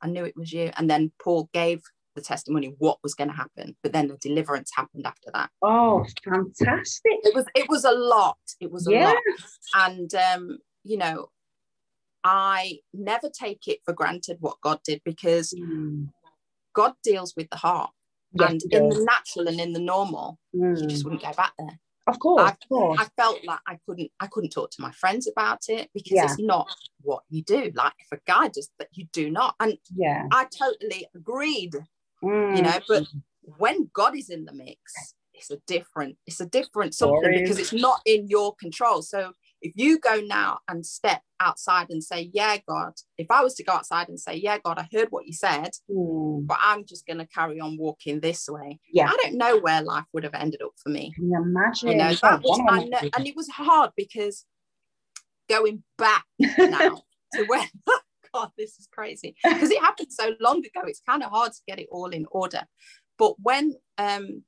[0.03, 0.71] I knew it was you.
[0.77, 1.83] And then Paul gave
[2.15, 5.51] the testimony what was going to happen, but then the deliverance happened after that.
[5.63, 7.01] Oh, fantastic!
[7.23, 8.39] It was it was a lot.
[8.61, 9.07] It was a yeah.
[9.07, 9.17] lot,
[9.75, 11.29] and um, you know,
[12.25, 16.09] I never take it for granted what God did because mm.
[16.75, 17.91] God deals with the heart,
[18.33, 20.81] yes, and in the natural and in the normal, mm.
[20.81, 21.79] you just wouldn't go back there.
[22.07, 23.01] Of course, I, of course.
[23.01, 26.25] I felt like I couldn't, I couldn't talk to my friends about it because yeah.
[26.25, 26.69] it's not
[27.01, 27.71] what you do.
[27.75, 29.55] Like if a guy does that, you do not.
[29.61, 31.77] And yeah, I totally agreed.
[32.23, 32.57] Mm.
[32.57, 33.07] You know, but
[33.43, 37.73] when God is in the mix, it's a different, it's a different something because it's
[37.73, 39.03] not in your control.
[39.03, 39.33] So
[39.63, 43.65] if you go now and step outside and say, Yeah, God, if I was to
[43.65, 46.47] go outside and say, Yeah, God, I heard what you said, mm.
[46.47, 48.81] but I'm just going to carry on walking this way.
[48.93, 49.09] Yeah.
[49.09, 51.13] I don't know where life would have ended up for me.
[51.15, 51.91] Can you imagine?
[51.91, 54.45] You know, that was, I know, and it was hard because
[55.49, 57.03] going back now
[57.35, 57.67] to where,
[58.35, 60.83] God, this is crazy because it happened so long ago.
[60.87, 62.63] It's kind of hard to get it all in order.
[63.19, 64.43] But when, um,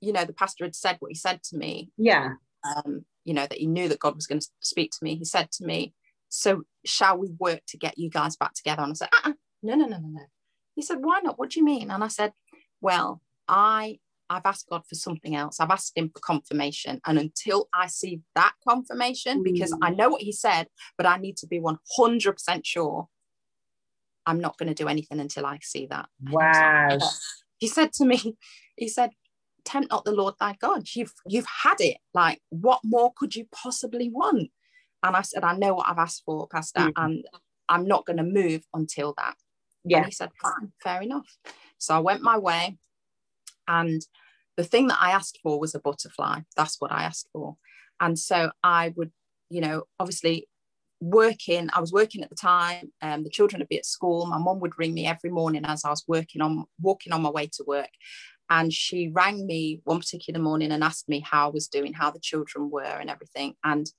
[0.00, 1.90] you know, the pastor had said what he said to me.
[1.96, 2.30] Yeah.
[2.76, 5.16] Um, you know, that he knew that God was going to speak to me.
[5.16, 5.94] He said to me,
[6.28, 8.82] So shall we work to get you guys back together?
[8.82, 10.22] And I said, uh-uh, No, no, no, no, no.
[10.74, 11.38] He said, Why not?
[11.38, 11.90] What do you mean?
[11.90, 12.32] And I said,
[12.80, 13.98] Well, I
[14.28, 15.60] I've asked God for something else.
[15.60, 17.00] I've asked him for confirmation.
[17.06, 19.44] And until I see that confirmation, mm.
[19.44, 23.08] because I know what he said, but I need to be 100% sure,
[24.26, 26.08] I'm not going to do anything until I see that.
[26.30, 26.98] Wow.
[27.58, 28.36] He said to me,
[28.76, 29.10] he said,
[29.66, 30.86] tempt not the Lord thy God.
[30.94, 31.98] You've you've had it.
[32.14, 34.50] Like, what more could you possibly want?
[35.02, 37.04] And I said, I know what I've asked for, Pastor, mm-hmm.
[37.04, 37.24] and
[37.68, 39.34] I'm not going to move until that.
[39.84, 39.98] Yeah.
[39.98, 41.28] And he said, Fine, fair enough.
[41.78, 42.78] So I went my way.
[43.68, 44.00] And
[44.56, 46.40] the thing that I asked for was a butterfly.
[46.56, 47.56] That's what I asked for.
[48.00, 49.10] And so I would,
[49.50, 50.48] you know, obviously
[51.00, 54.38] working i was working at the time um, the children would be at school my
[54.38, 57.46] mom would ring me every morning as i was working on walking on my way
[57.46, 57.90] to work
[58.50, 62.10] and she rang me one particular morning and asked me how I was doing, how
[62.10, 63.54] the children were, and everything.
[63.64, 63.90] And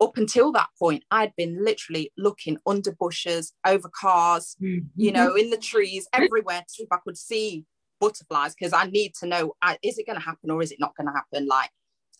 [0.00, 4.86] up until that point, I'd been literally looking under bushes, over cars, mm-hmm.
[4.94, 7.64] you know, in the trees, everywhere to see if I could see
[8.00, 10.96] butterflies because I need to know is it going to happen or is it not
[10.96, 11.48] going to happen?
[11.48, 11.70] Like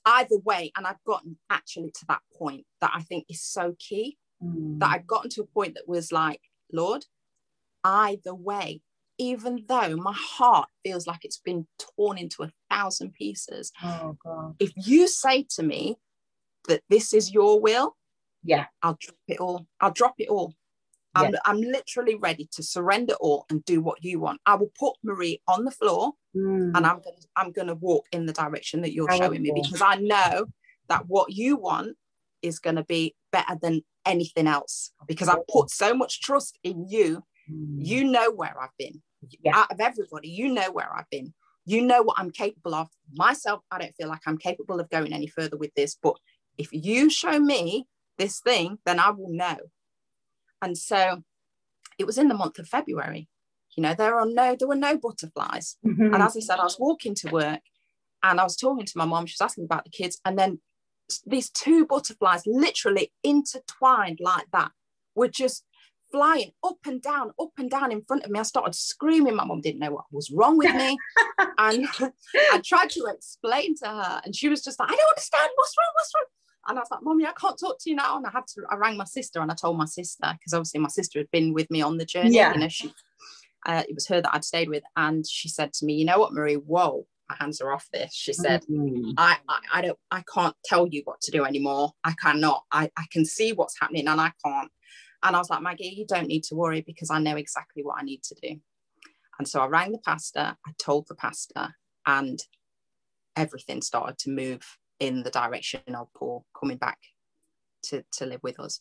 [0.04, 0.72] either way.
[0.76, 4.78] And I've gotten actually to that point that I think is so key mm.
[4.80, 6.40] that I've gotten to a point that was like,
[6.72, 7.04] Lord,
[7.84, 8.82] either way,
[9.18, 11.66] even though my heart feels like it's been
[11.96, 13.72] torn into a thousand pieces.
[13.82, 14.54] Oh, God.
[14.58, 15.96] If you say to me
[16.68, 17.96] that this is your will,
[18.44, 19.66] yeah, I'll drop it all.
[19.80, 20.54] I'll drop it all.
[21.14, 21.38] I'm, yeah.
[21.44, 24.40] I'm literally ready to surrender all and do what you want.
[24.46, 26.70] I will put Marie on the floor mm.
[26.74, 29.96] and I'm gonna I'm gonna walk in the direction that you're showing me because I
[29.96, 30.46] know
[30.88, 31.96] that what you want
[32.42, 37.24] is gonna be better than anything else because I put so much trust in you.
[37.50, 37.84] Mm.
[37.84, 39.02] You know where I've been
[39.42, 39.56] yeah.
[39.56, 41.34] out of everybody, you know where I've been.
[41.64, 42.88] You know what I'm capable of.
[43.12, 45.96] Myself, I don't feel like I'm capable of going any further with this.
[46.02, 46.14] But
[46.56, 49.56] if you show me this thing, then I will know.
[50.62, 51.22] And so
[51.98, 53.28] it was in the month of February.
[53.76, 55.76] You know, there are no, there were no butterflies.
[55.86, 56.14] Mm-hmm.
[56.14, 57.60] And as I said, I was walking to work
[58.22, 59.26] and I was talking to my mom.
[59.26, 60.18] She was asking about the kids.
[60.24, 60.60] And then
[61.26, 64.72] these two butterflies literally intertwined like that
[65.14, 65.64] were just
[66.10, 68.40] flying up and down, up and down in front of me.
[68.40, 69.36] I started screaming.
[69.36, 70.96] My mom didn't know what was wrong with me.
[71.58, 71.86] and
[72.52, 75.50] I tried to explain to her, and she was just like, I don't understand.
[75.54, 75.90] What's wrong?
[75.94, 76.24] What's wrong?
[76.68, 78.16] And I was like, Mommy, I can't talk to you now.
[78.16, 80.80] And I had to, I rang my sister and I told my sister, because obviously
[80.80, 82.34] my sister had been with me on the journey.
[82.34, 82.52] Yeah.
[82.52, 82.92] You know, she,
[83.64, 84.82] uh, it was her that I'd stayed with.
[84.96, 86.56] And she said to me, You know what, Marie?
[86.56, 88.14] Whoa, my hands are off this.
[88.14, 89.12] She said, mm-hmm.
[89.16, 91.92] I, I, I don't, I can't tell you what to do anymore.
[92.04, 92.64] I cannot.
[92.72, 94.70] I, I can see what's happening and I can't.
[95.22, 97.98] And I was like, Maggie, you don't need to worry because I know exactly what
[97.98, 98.60] I need to do.
[99.38, 101.74] And so I rang the pastor, I told the pastor,
[102.06, 102.40] and
[103.36, 104.62] everything started to move
[105.00, 106.98] in the direction of Paul coming back
[107.84, 108.80] to, to live with us.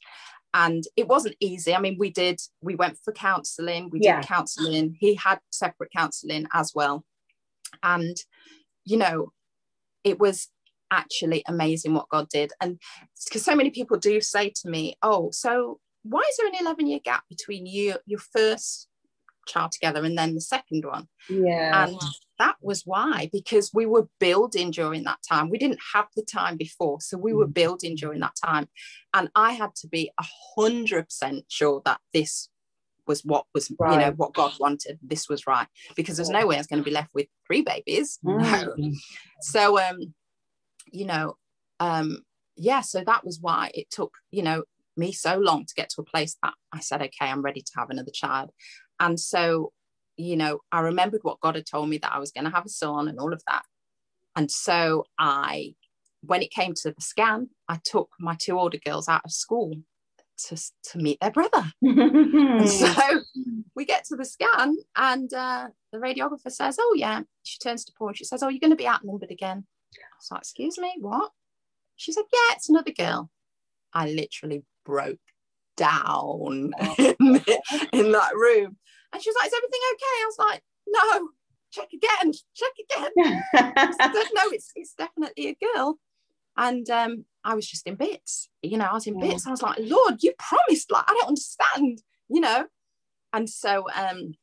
[0.53, 1.75] And it wasn't easy.
[1.75, 4.21] I mean, we did, we went for counseling, we yeah.
[4.21, 4.95] did counseling.
[4.99, 7.05] He had separate counseling as well.
[7.83, 8.17] And,
[8.85, 9.33] you know,
[10.03, 10.47] it was
[10.89, 12.51] actually amazing what God did.
[12.61, 12.79] And
[13.25, 15.79] because so many people do say to me, Oh, so
[16.09, 18.87] why is there an 11 year gap between you your first
[19.47, 21.07] child together and then the second one?
[21.29, 21.85] Yeah.
[21.85, 21.99] And
[22.39, 25.49] that was why because we were building during that time.
[25.49, 27.53] We didn't have the time before so we were mm.
[27.53, 28.67] building during that time.
[29.13, 32.49] And i had to be a hundred percent sure that this
[33.07, 33.93] was what was right.
[33.93, 34.99] you know what god wanted.
[35.01, 37.61] This was right because there's no way i was going to be left with three
[37.61, 38.19] babies.
[38.23, 38.95] Mm.
[39.41, 40.13] so um
[40.91, 41.37] you know
[41.79, 42.19] um
[42.55, 44.63] yeah so that was why it took you know
[44.97, 47.71] me so long to get to a place that i said okay i'm ready to
[47.75, 48.51] have another child.
[48.99, 49.71] And so
[50.15, 52.65] you know i remembered what god had told me that i was going to have
[52.65, 53.63] a son and all of that.
[54.35, 55.75] And so i
[56.21, 59.73] when it came to the scan i took my two older girls out of school
[60.37, 61.71] to, to meet their brother.
[62.67, 63.23] So
[63.75, 67.21] we get to the scan and uh, the radiographer says oh yeah.
[67.43, 69.65] She turns to paul and she says oh you're going to be outnumbered again.
[69.95, 71.31] I was like excuse me what?
[71.95, 73.29] She said yeah it's another girl.
[73.93, 75.19] I literally broke
[75.75, 76.95] down oh.
[76.97, 77.41] in,
[77.93, 78.77] in that room
[79.13, 80.15] and she was like, Is everything okay?
[80.21, 81.29] I was like, No,
[81.71, 83.43] check again, check again.
[83.93, 85.99] Said, No, it's it's definitely a girl.
[86.55, 89.27] And um, I was just in bits, you know, I was in yeah.
[89.27, 89.45] bits.
[89.45, 92.65] I was like, Lord, you promised, like, I don't understand, you know.
[93.31, 94.33] And so um,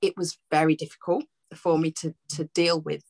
[0.00, 1.24] it was very difficult
[1.54, 3.02] for me to to deal with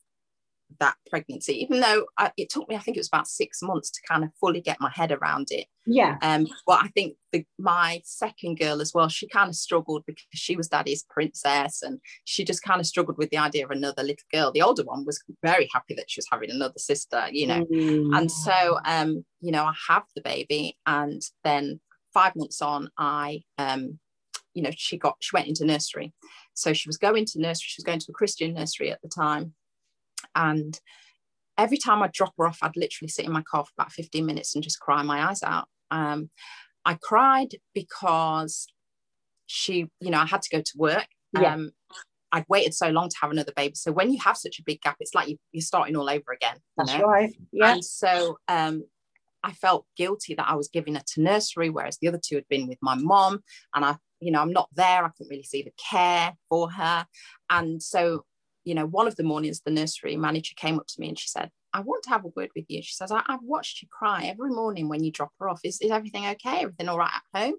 [0.79, 3.89] that pregnancy, even though I, it took me, I think it was about six months
[3.91, 5.67] to kind of fully get my head around it.
[5.85, 6.17] Yeah.
[6.21, 10.23] Um, but I think the, my second girl as well, she kind of struggled because
[10.33, 14.03] she was daddy's princess and she just kind of struggled with the idea of another
[14.03, 14.51] little girl.
[14.51, 17.65] The older one was very happy that she was having another sister, you know.
[17.65, 18.17] Mm.
[18.17, 21.79] And so, um, you know, I have the baby and then
[22.13, 23.99] five months on, I, um,
[24.53, 26.13] you know, she got, she went into nursery.
[26.53, 29.09] So she was going to nursery, she was going to a Christian nursery at the
[29.09, 29.53] time
[30.35, 30.79] and
[31.57, 34.25] every time I'd drop her off, I'd literally sit in my car for about 15
[34.25, 35.67] minutes and just cry my eyes out.
[35.91, 36.29] Um,
[36.85, 38.67] I cried because
[39.45, 41.07] she, you know, I had to go to work.
[41.39, 41.53] Yeah.
[41.53, 41.71] Um,
[42.31, 43.75] I'd waited so long to have another baby.
[43.75, 46.31] So when you have such a big gap, it's like you, are starting all over
[46.31, 46.57] again.
[46.77, 47.03] That's know?
[47.03, 47.33] right.
[47.51, 47.73] Yeah.
[47.73, 48.85] And so um,
[49.43, 52.47] I felt guilty that I was giving her to nursery, whereas the other two had
[52.47, 53.41] been with my mom.
[53.75, 55.03] And I, you know, I'm not there.
[55.03, 57.05] I couldn't really see the care for her.
[57.49, 58.23] And so
[58.63, 61.27] you know, one of the mornings, the nursery manager came up to me and she
[61.27, 62.81] said, I want to have a word with you.
[62.81, 65.61] She says, I, have watched you cry every morning when you drop her off.
[65.63, 66.61] Is, is everything okay?
[66.61, 67.55] Everything all right at home?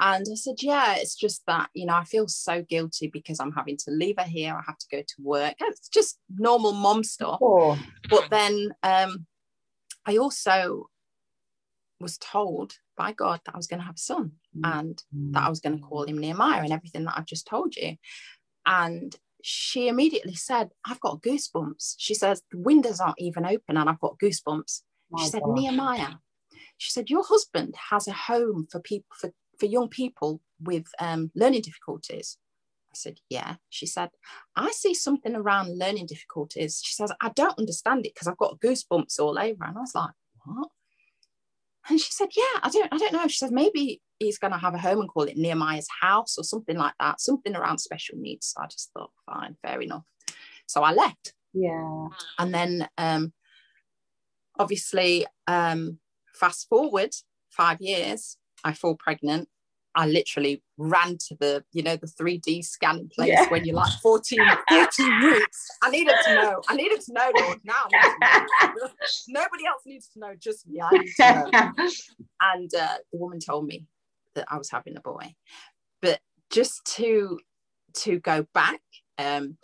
[0.00, 3.52] And I said, Yeah, it's just that, you know, I feel so guilty because I'm
[3.52, 4.54] having to leave her here.
[4.54, 5.54] I have to go to work.
[5.60, 7.38] It's just normal mom stuff.
[7.42, 7.78] Oh.
[8.08, 9.26] But then um,
[10.06, 10.88] I also
[12.00, 14.78] was told by God that I was going to have a son mm.
[14.78, 15.02] and
[15.32, 17.96] that I was going to call him Nehemiah and everything that I've just told you.
[18.66, 21.94] And she immediately said, I've got goosebumps.
[21.98, 24.82] She says, the windows aren't even open and I've got goosebumps.
[25.10, 25.56] My she said, gosh.
[25.56, 26.14] Nehemiah,
[26.76, 31.30] she said, your husband has a home for people, for, for young people with um,
[31.34, 32.38] learning difficulties.
[32.92, 33.56] I said, yeah.
[33.68, 34.10] She said,
[34.56, 36.80] I see something around learning difficulties.
[36.84, 39.64] She says, I don't understand it because I've got goosebumps all over.
[39.64, 40.10] And I was like,
[40.44, 40.68] what?
[41.88, 43.28] And she said, yeah, I don't, I don't know.
[43.28, 46.44] She said, maybe he's going to have a home and call it Nehemiah's house or
[46.44, 48.54] something like that, something around special needs.
[48.54, 50.04] So I just thought, fine, fair enough.
[50.66, 51.32] So I left.
[51.54, 52.08] Yeah.
[52.38, 53.32] And then um,
[54.58, 55.98] obviously, um,
[56.34, 57.10] fast forward
[57.50, 59.48] five years, I fall pregnant.
[59.94, 63.48] I literally ran to the, you know, the 3D scanning place yeah.
[63.48, 64.38] when you're like 14,
[64.68, 65.66] 14 weeks.
[65.82, 66.62] I needed to know.
[66.68, 67.58] I needed to know, Lord.
[67.64, 67.84] Now
[69.28, 70.80] nobody else needs to know, just me.
[70.80, 71.88] I need to know.
[72.42, 73.86] and uh, the woman told me
[74.38, 75.34] that I was having a boy.
[76.00, 76.20] But
[76.50, 77.38] just to
[77.94, 78.80] to go back,
[79.18, 79.56] um,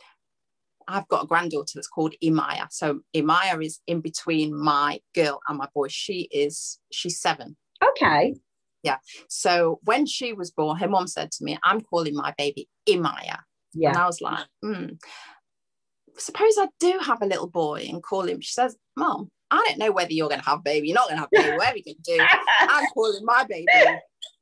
[0.89, 2.66] I've got a granddaughter that's called Imaya.
[2.70, 5.89] So Imaya is in between my girl and my boy.
[5.89, 7.57] She is she's seven.
[7.83, 8.35] Okay.
[8.83, 8.99] Yeah.
[9.29, 13.39] So when she was born, her mom said to me, "I'm calling my baby Imaya."
[13.72, 13.91] Yeah.
[13.91, 14.87] And I was like, hmm.
[16.16, 18.41] Suppose I do have a little boy and call him.
[18.41, 20.89] She says, "Mom, I don't know whether you're going to have a baby.
[20.89, 21.57] You're not going to have a baby.
[21.57, 22.18] Whatever you can do,
[22.61, 23.66] I'm calling my baby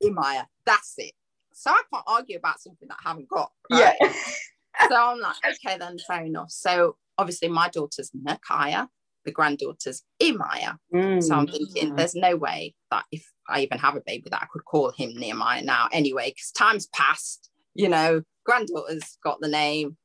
[0.03, 0.47] Imaya.
[0.66, 1.12] That's it.
[1.53, 3.53] So I can't argue about something that I haven't got.
[3.70, 3.95] Right?
[4.01, 4.12] Yeah.
[4.89, 6.51] so I'm like, okay, then fair enough.
[6.51, 8.89] So obviously my daughter's Nakaya,
[9.24, 10.78] the granddaughter's Imaya.
[10.95, 11.22] Mm.
[11.22, 14.47] So I'm thinking there's no way that if I even have a baby that I
[14.53, 19.97] could call him Nehemiah now anyway, because time's passed, you know, granddaughter's got the name,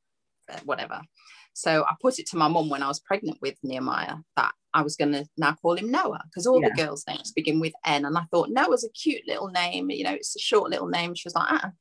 [0.64, 1.00] whatever.
[1.54, 4.82] So I put it to my mum when I was pregnant with Nehemiah that I
[4.82, 6.68] was going to now call him Noah because all yeah.
[6.68, 8.04] the girls' names begin with N.
[8.04, 9.90] And I thought Noah's a cute little name.
[9.90, 11.14] You know, it's a short little name.
[11.14, 11.72] She was like, ah.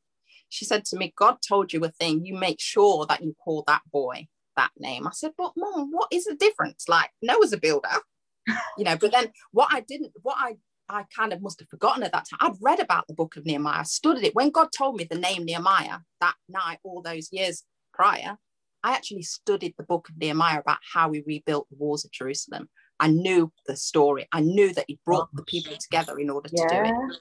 [0.50, 2.26] She said to me, God told you a thing.
[2.26, 5.06] You make sure that you call that boy that name.
[5.06, 6.86] I said, but mom, what is the difference?
[6.88, 7.90] Like Noah's a builder,
[8.78, 8.98] you know.
[8.98, 10.56] But then what I didn't, what I
[10.90, 12.40] I kind of must have forgotten at that time.
[12.42, 14.36] I'd read about the book of Nehemiah, I studied it.
[14.36, 18.38] When God told me the name Nehemiah that night, all those years prior,
[18.84, 22.70] I actually studied the book of Nehemiah about how we rebuilt the walls of Jerusalem.
[23.00, 24.28] I knew the story.
[24.32, 26.84] I knew that he brought the people together in order to yeah.
[26.84, 27.18] do it.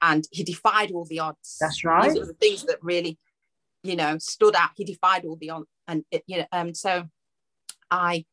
[0.00, 1.56] And he defied all the odds.
[1.60, 2.12] That's right.
[2.12, 3.18] These are the things that really,
[3.82, 4.70] you know, stood out.
[4.76, 5.66] He defied all the odds.
[5.88, 7.08] And, it, you know, um, so
[7.90, 8.24] I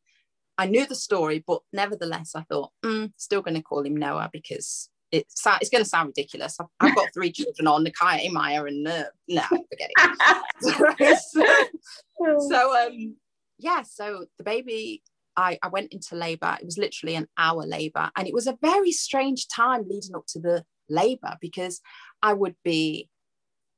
[0.58, 4.30] I knew the story, but nevertheless, I thought, mm, still going to call him Noah
[4.32, 6.56] because it's it's going to sound ridiculous.
[6.58, 11.18] I've, I've got three children on Nakaya, Maya, and uh, no, forget it.
[11.20, 13.16] so, so um,
[13.58, 15.02] yeah, so the baby,
[15.36, 16.56] I, I went into labour.
[16.60, 20.24] It was literally an hour labour, and it was a very strange time leading up
[20.28, 21.80] to the labour because
[22.22, 23.08] I would be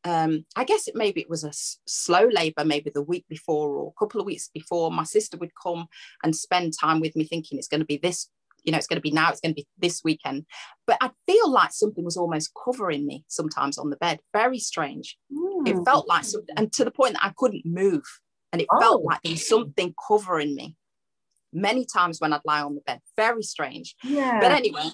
[0.04, 3.76] um, I guess it maybe it was a s- slow labor, maybe the week before
[3.76, 4.90] or a couple of weeks before.
[4.90, 5.86] My sister would come
[6.22, 8.28] and spend time with me, thinking it's going to be this,
[8.62, 10.46] you know, it's going to be now, it's going to be this weekend.
[10.86, 14.20] But I'd feel like something was almost covering me sometimes on the bed.
[14.32, 15.18] Very strange.
[15.32, 15.68] Mm.
[15.68, 15.84] It hmm.
[15.84, 18.04] felt like something, and to the point that I couldn't move,
[18.52, 18.80] and it oh.
[18.80, 20.76] felt like there was something covering me.
[21.53, 23.94] Many times when I'd lie on the bed, very strange.
[24.05, 24.38] Yeah.
[24.40, 24.90] But anyway,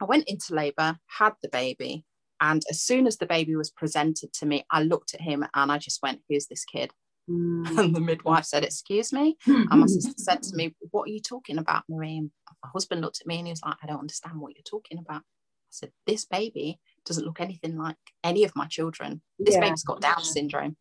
[0.00, 2.04] I went into labor, had the baby,
[2.40, 5.72] and as soon as the baby was presented to me, I looked at him and
[5.72, 6.92] I just went, Who's this kid?
[7.30, 7.78] Mm.
[7.78, 9.36] And the midwife said, Excuse me.
[9.46, 12.18] and my sister said to me, What are you talking about, Marie?
[12.18, 12.30] And
[12.62, 14.98] my husband looked at me and he was like, I don't understand what you're talking
[14.98, 15.22] about.
[15.22, 19.22] I said, This baby doesn't look anything like any of my children.
[19.38, 19.60] This yeah.
[19.60, 20.76] baby's got Down syndrome.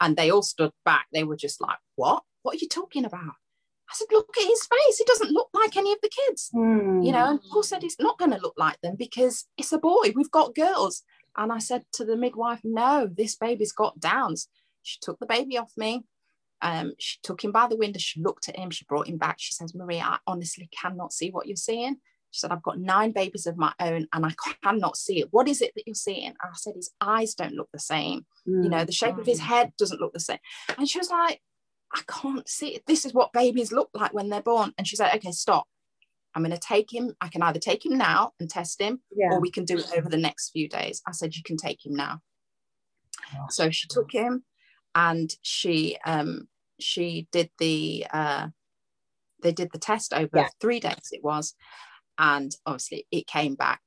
[0.00, 1.06] And they all stood back.
[1.12, 2.22] They were just like, What?
[2.42, 3.34] What are you talking about?
[3.90, 4.98] I said, look at his face.
[4.98, 6.50] He doesn't look like any of the kids.
[6.54, 7.04] Mm.
[7.04, 9.78] You know, and Paul said he's not going to look like them because it's a
[9.78, 10.12] boy.
[10.14, 11.02] We've got girls.
[11.36, 14.48] And I said to the midwife, no, this baby's got downs.
[14.82, 16.04] She took the baby off me.
[16.62, 17.98] Um, she took him by the window.
[17.98, 18.70] She looked at him.
[18.70, 19.36] She brought him back.
[19.38, 21.96] She says, Maria, I honestly cannot see what you're seeing.
[22.30, 24.32] She said, I've got nine babies of my own and I
[24.62, 25.28] cannot see it.
[25.32, 26.32] What is it that you're seeing?
[26.40, 28.24] I said, his eyes don't look the same.
[28.46, 28.64] Mm.
[28.64, 30.38] You know, the shape of his head doesn't look the same.
[30.78, 31.40] And she was like,
[31.92, 32.84] I can't see it.
[32.86, 34.72] This is what babies look like when they're born.
[34.78, 35.66] And she's like, okay, stop.
[36.34, 37.14] I'm going to take him.
[37.20, 39.30] I can either take him now and test him, yeah.
[39.32, 41.02] or we can do it over the next few days.
[41.06, 42.20] I said, you can take him now.
[43.48, 44.44] So she took him
[44.94, 48.48] and she um she did the uh
[49.42, 50.48] they did the test over yeah.
[50.60, 51.54] three days it was
[52.18, 53.80] and obviously it came back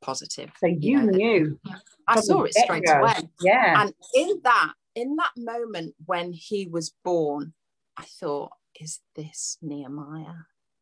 [0.00, 1.60] positive so you, you know, knew
[2.06, 6.92] i saw it straight away yeah and in that in that moment when he was
[7.04, 7.52] born,
[7.96, 10.34] I thought, is this Nehemiah?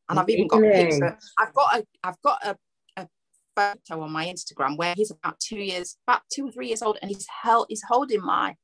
[0.08, 1.18] And I've even got a picture.
[1.38, 2.56] I've got a I've got a,
[2.96, 3.08] a
[3.54, 6.98] photo on my Instagram where he's about two years, about two or three years old,
[7.02, 8.54] and he's held he's holding my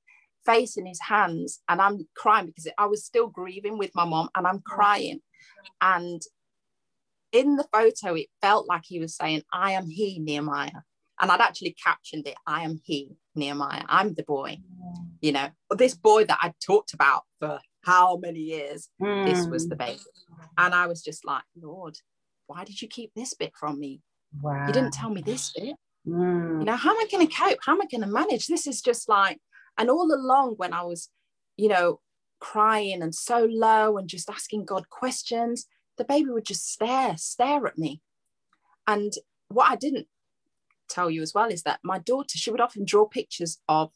[0.47, 4.29] face in his hands and I'm crying because I was still grieving with my mom
[4.35, 5.21] and I'm crying.
[5.81, 6.21] And
[7.31, 10.83] in the photo, it felt like he was saying, I am he, Nehemiah.
[11.23, 13.85] And I'd actually captioned it, I am he, Nehemiah.
[13.89, 14.59] I'm the boy.
[14.59, 15.07] Mm.
[15.21, 19.25] You know, this boy that I'd talked about for how many years, mm.
[19.25, 20.01] this was the baby.
[20.59, 21.97] And I was just like, Lord,
[22.49, 24.01] why did you keep this bit from me?
[24.41, 24.67] Wow.
[24.67, 25.77] You didn't tell me this bit.
[26.07, 26.59] Mm.
[26.59, 27.59] You know, how am I going to cope?
[27.65, 28.49] How am I going to manage?
[28.49, 29.39] This is just like,
[29.79, 31.09] and all along when I was,
[31.57, 32.01] you know,
[32.41, 35.67] crying and so low and just asking God questions,
[35.99, 38.01] the baby would just stare, stare at me.
[38.89, 39.13] And
[39.49, 40.09] what I didn't
[40.93, 43.93] tell you as well is that my daughter, she would often draw pictures of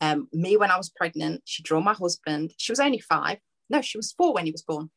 [0.00, 1.42] um, me when I was pregnant.
[1.44, 2.54] She'd draw my husband.
[2.58, 3.38] She was only five.
[3.68, 4.90] No, she was four when he was born.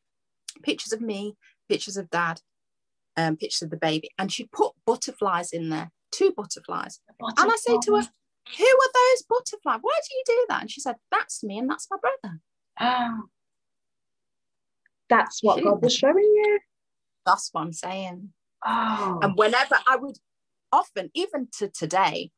[0.62, 1.36] Pictures of me,
[1.68, 2.40] pictures of dad,
[3.16, 4.10] um, pictures of the baby.
[4.18, 7.00] And she'd put butterflies in there, two butterflies.
[7.20, 8.02] And I say to her,
[8.58, 9.80] Who are those butterflies?
[9.80, 10.60] Why do you do that?
[10.62, 12.40] And she said, That's me and that's my brother.
[12.80, 13.22] Oh.
[15.08, 16.60] That's what she, God was showing you.
[17.26, 18.30] That's what I'm saying.
[18.64, 19.18] Oh.
[19.22, 20.16] And whenever I would
[20.72, 22.30] often, even to today,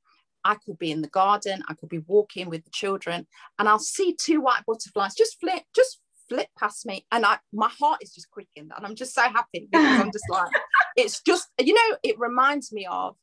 [0.45, 3.27] I could be in the garden, I could be walking with the children,
[3.59, 7.69] and I'll see two white butterflies just flip, just flip past me, and I my
[7.69, 10.51] heart is just quickened, and I'm just so happy because I'm just like,
[10.97, 13.17] it's just you know, it reminds me of,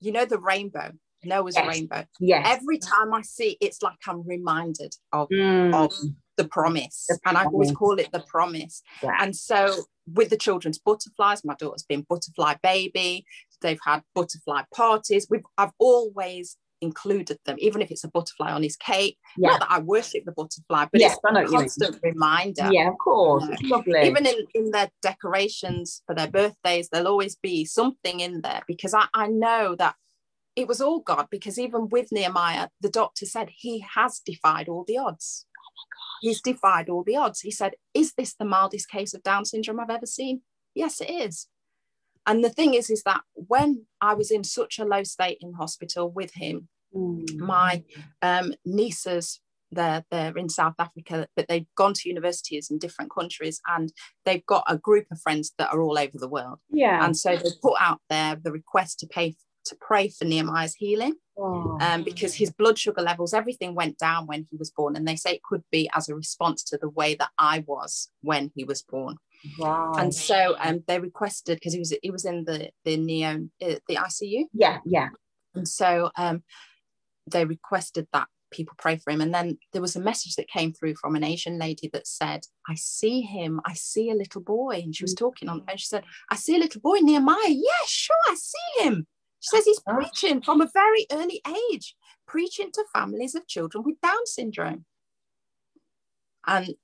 [0.00, 0.92] you know, the rainbow,
[1.24, 1.66] Noah's yes.
[1.66, 2.04] rainbow.
[2.20, 2.46] Yes.
[2.46, 5.74] Every time I see, it's like I'm reminded of mm.
[5.74, 5.94] of
[6.36, 8.82] the promise, the and I always call it the promise.
[9.02, 9.16] Yeah.
[9.20, 13.24] And so with the children's butterflies, my daughter's been butterfly baby.
[13.64, 15.26] They've had butterfly parties.
[15.28, 19.18] We've I've always included them, even if it's a butterfly on his cake.
[19.36, 19.50] Yeah.
[19.50, 22.68] Not that I worship the butterfly, but yes, it's a constant reminder.
[22.70, 23.44] Yeah, of course.
[23.58, 24.02] You know, lovely.
[24.02, 28.94] Even in, in their decorations for their birthdays, there'll always be something in there because
[28.94, 29.96] I, I know that
[30.54, 34.84] it was all God because even with Nehemiah, the doctor said he has defied all
[34.86, 35.46] the odds.
[35.58, 35.64] Oh.
[36.20, 37.40] He's defied all the odds.
[37.40, 40.42] He said, Is this the mildest case of Down syndrome I've ever seen?
[40.74, 41.48] Yes, it is.
[42.26, 45.52] And the thing is is that when i was in such a low state in
[45.54, 47.36] hospital with him mm.
[47.36, 47.82] my
[48.22, 53.60] um, nieces they're they're in south africa but they've gone to universities in different countries
[53.68, 53.92] and
[54.24, 57.36] they've got a group of friends that are all over the world yeah and so
[57.36, 61.78] they put out there the request to pay to pray for nehemiah's healing oh.
[61.80, 65.16] um, because his blood sugar levels everything went down when he was born and they
[65.16, 68.62] say it could be as a response to the way that i was when he
[68.62, 69.16] was born
[69.58, 69.92] Wow.
[69.96, 73.74] And so um, they requested because he was he was in the the neo uh,
[73.88, 74.44] the ICU.
[74.52, 75.08] Yeah, yeah.
[75.54, 76.42] And so um,
[77.30, 79.20] they requested that people pray for him.
[79.20, 82.42] And then there was a message that came through from an Asian lady that said,
[82.68, 83.60] "I see him.
[83.64, 86.56] I see a little boy." And she was talking on, and she said, "I see
[86.56, 87.48] a little boy, Nehemiah.
[87.48, 89.06] Yeah, sure, I see him."
[89.40, 91.94] She says he's preaching from a very early age,
[92.26, 94.86] preaching to families of children with Down syndrome.
[96.46, 96.74] And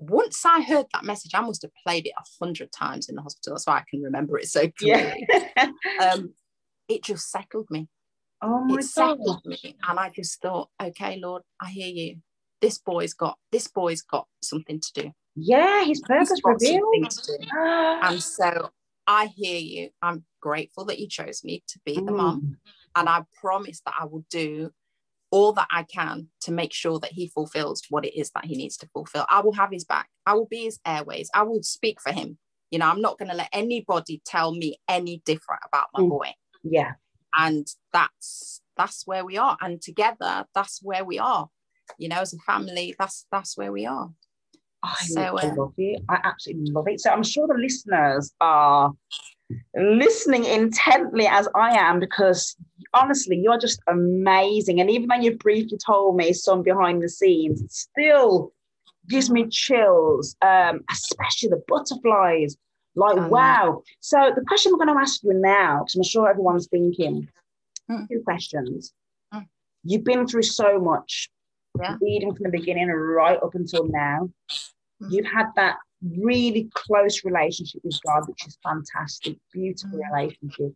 [0.00, 3.22] once I heard that message, I must have played it a hundred times in the
[3.22, 5.28] hospital, That's why I can remember it so clearly.
[5.28, 5.68] Yeah.
[6.12, 6.32] um,
[6.88, 7.88] it just settled me.
[8.42, 12.16] Oh my it settled me, and I just thought, okay, Lord, I hear you.
[12.62, 15.12] This boy's got this boy's got something to do.
[15.36, 17.12] Yeah, his purpose revealed.
[17.52, 18.70] and so
[19.06, 19.90] I hear you.
[20.00, 22.16] I'm grateful that you chose me to be the mm.
[22.16, 22.56] mom,
[22.96, 24.70] and I promise that I will do
[25.30, 28.56] all that I can to make sure that he fulfills what it is that he
[28.56, 29.26] needs to fulfill.
[29.28, 30.08] I will have his back.
[30.26, 31.30] I will be his airways.
[31.34, 32.38] I will speak for him.
[32.70, 36.08] You know, I'm not going to let anybody tell me any different about my mm.
[36.08, 36.32] boy.
[36.62, 36.92] Yeah.
[37.36, 39.56] And that's that's where we are.
[39.60, 41.48] And together, that's where we are.
[41.98, 44.10] You know, as a family, that's that's where we are.
[44.82, 46.02] I so, uh, love it.
[46.08, 47.00] I absolutely love it.
[47.00, 48.92] So I'm sure the listeners are
[49.76, 52.56] listening intently as I am because
[52.94, 54.80] honestly, you're just amazing.
[54.80, 58.52] And even though you briefly told me some behind the scenes, it still
[59.08, 62.56] gives me chills, um, especially the butterflies.
[62.94, 63.82] Like, um, wow.
[64.00, 67.28] So the question I'm going to ask you now, because I'm sure everyone's thinking,
[67.90, 68.08] mm.
[68.08, 68.92] two questions.
[69.32, 69.46] Mm.
[69.84, 71.30] You've been through so much,
[71.78, 71.96] yeah.
[72.00, 74.30] leading from the beginning right up until now.
[75.02, 75.10] Mm.
[75.10, 80.10] You've had that really close relationship with God, which is fantastic, beautiful mm.
[80.10, 80.74] relationship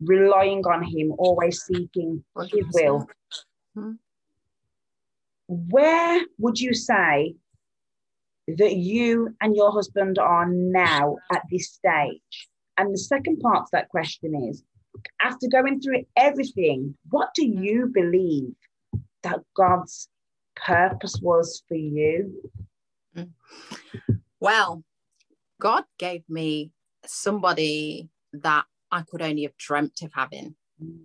[0.00, 3.06] relying on Him, always seeking His will.
[3.76, 3.92] Mm-hmm.
[5.48, 7.34] Where would you say
[8.46, 12.48] that you and your husband are now at this stage?
[12.76, 14.62] And the second part to that question is
[15.20, 18.54] after going through everything, what do you believe
[19.22, 20.08] that God's
[20.64, 22.40] purpose was for you?
[24.40, 24.84] Well,
[25.60, 26.72] God gave me
[27.04, 30.54] somebody that I could only have dreamt of having.
[30.82, 31.04] Hmm.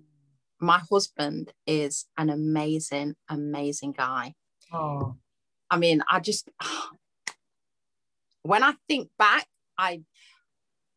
[0.60, 4.36] My husband is an amazing, amazing guy.
[4.72, 5.16] Oh.
[5.70, 6.50] I mean, I just,
[8.44, 9.48] when I think back,
[9.78, 10.04] I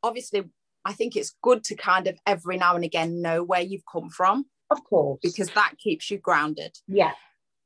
[0.02, 0.44] obviously,
[0.84, 4.10] I think it's good to kind of every now and again know where you've come
[4.10, 4.46] from.
[4.70, 5.18] Of course.
[5.22, 6.76] Because that keeps you grounded.
[6.86, 7.12] Yeah.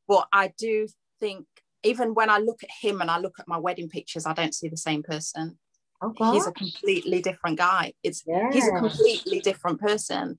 [0.08, 0.88] But I do
[1.20, 1.46] think,
[1.82, 4.54] even when I look at him and I look at my wedding pictures, I don't
[4.54, 5.58] see the same person.
[6.02, 7.92] Oh, he's a completely different guy.
[8.02, 8.50] It's yeah.
[8.52, 10.38] he's a completely different person.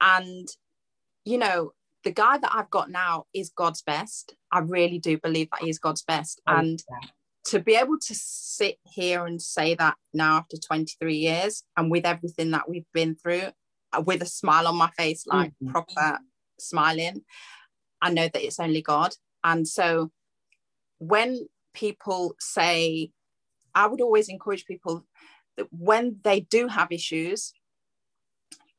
[0.00, 0.48] And
[1.24, 1.72] you know,
[2.04, 4.34] the guy that I've got now is God's best.
[4.50, 6.40] I really do believe that he's God's best.
[6.46, 7.08] Oh, and yeah.
[7.46, 12.04] to be able to sit here and say that now after 23 years and with
[12.04, 13.48] everything that we've been through,
[13.92, 15.70] uh, with a smile on my face, like mm-hmm.
[15.70, 16.18] proper
[16.58, 17.22] smiling,
[18.02, 19.14] I know that it's only God.
[19.44, 20.10] And so
[20.98, 23.12] when people say,
[23.74, 25.06] I would always encourage people
[25.56, 27.52] that when they do have issues,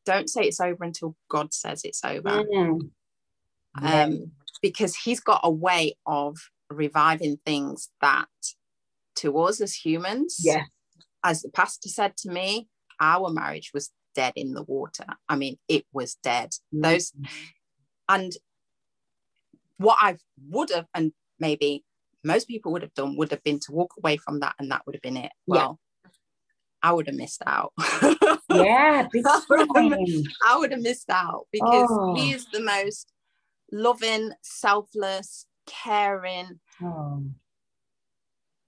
[0.05, 2.43] don't say it's over until God says it's over.
[2.43, 2.89] Mm.
[3.81, 6.37] Um, because He's got a way of
[6.69, 8.27] reviving things that
[9.15, 10.63] to us as humans, yeah.
[11.23, 12.67] as the pastor said to me,
[12.99, 15.05] our marriage was dead in the water.
[15.29, 16.51] I mean, it was dead.
[16.73, 16.83] Mm.
[16.83, 17.13] Those
[18.09, 18.33] and
[19.77, 20.17] what I
[20.49, 21.83] would have, and maybe
[22.23, 24.81] most people would have done would have been to walk away from that and that
[24.85, 25.31] would have been it.
[25.45, 26.09] Well, yeah.
[26.81, 27.73] I would have missed out.
[28.49, 32.15] yeah, I would have missed out because oh.
[32.15, 33.11] he is the most
[33.71, 36.59] loving, selfless, caring.
[36.81, 37.23] Oh.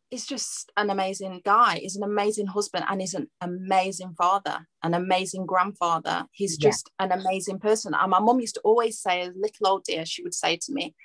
[0.10, 1.80] He's just an amazing guy.
[1.82, 6.26] He's an amazing husband and he's an amazing father, an amazing grandfather.
[6.32, 7.08] He's just yeah.
[7.08, 7.94] an amazing person.
[7.94, 10.72] And my mum used to always say, a little old dear, she would say to
[10.72, 10.96] me,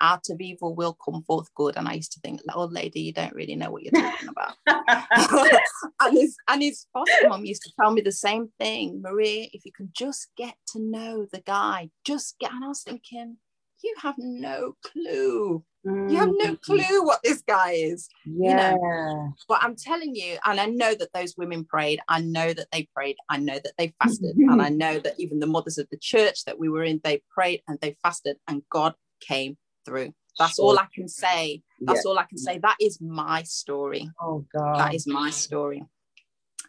[0.00, 1.76] out of evil will come forth good.
[1.76, 4.54] And I used to think, old lady, you don't really know what you're talking about.
[6.00, 9.64] and his and his foster mom used to tell me the same thing, Maria, if
[9.64, 13.36] you can just get to know the guy, just get and I was thinking,
[13.82, 16.10] you have no clue Mm.
[16.10, 16.60] You have no mm.
[16.60, 18.08] clue what this guy is.
[18.24, 18.72] Yeah.
[18.72, 19.32] You know?
[19.48, 22.00] But I'm telling you, and I know that those women prayed.
[22.08, 23.16] I know that they prayed.
[23.28, 24.36] I know that they fasted.
[24.36, 27.22] and I know that even the mothers of the church that we were in, they
[27.30, 30.12] prayed and they fasted, and God came through.
[30.38, 30.66] That's sure.
[30.66, 31.62] all I can say.
[31.80, 32.10] That's yeah.
[32.10, 32.58] all I can say.
[32.58, 34.10] That is my story.
[34.20, 34.78] Oh God.
[34.78, 35.82] That is my story.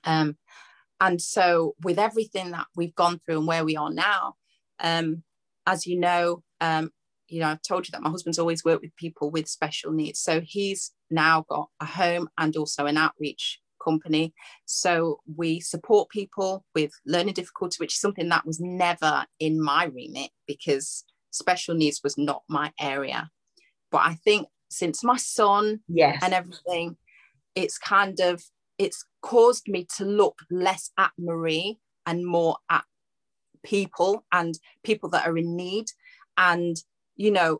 [0.05, 0.37] Um,
[1.01, 4.35] and so with everything that we've gone through and where we are now,
[4.79, 5.23] um,
[5.65, 6.91] as you know, um,
[7.29, 10.19] you know, I've told you that my husband's always worked with people with special needs.
[10.19, 14.33] So he's now got a home and also an outreach company.
[14.65, 19.85] So we support people with learning difficulty, which is something that was never in my
[19.85, 23.29] remit because special needs was not my area.
[23.91, 26.19] But I think since my son yes.
[26.21, 26.97] and everything,
[27.55, 28.43] it's kind of
[28.77, 32.85] it's caused me to look less at Marie and more at
[33.63, 35.87] people and people that are in need.
[36.37, 36.77] And,
[37.19, 37.59] you know,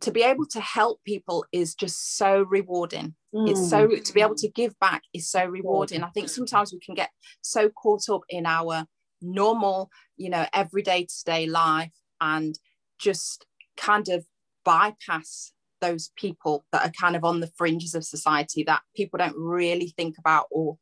[0.00, 3.14] to be able to help people is just so rewarding.
[3.34, 3.50] Mm.
[3.50, 6.02] It's so to be able to give back is so rewarding.
[6.02, 7.10] I think sometimes we can get
[7.42, 8.86] so caught up in our
[9.20, 12.58] normal, you know, everyday to day life and
[12.98, 13.44] just
[13.76, 14.24] kind of
[14.64, 15.52] bypass
[15.82, 19.92] those people that are kind of on the fringes of society that people don't really
[19.98, 20.78] think about or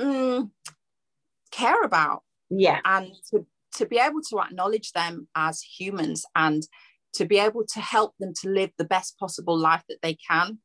[0.00, 0.50] mm,
[1.52, 2.24] care about.
[2.50, 2.80] Yeah.
[2.84, 3.46] And to,
[3.76, 6.66] to be able to acknowledge them as humans and
[7.14, 10.58] to be able to help them to live the best possible life that they can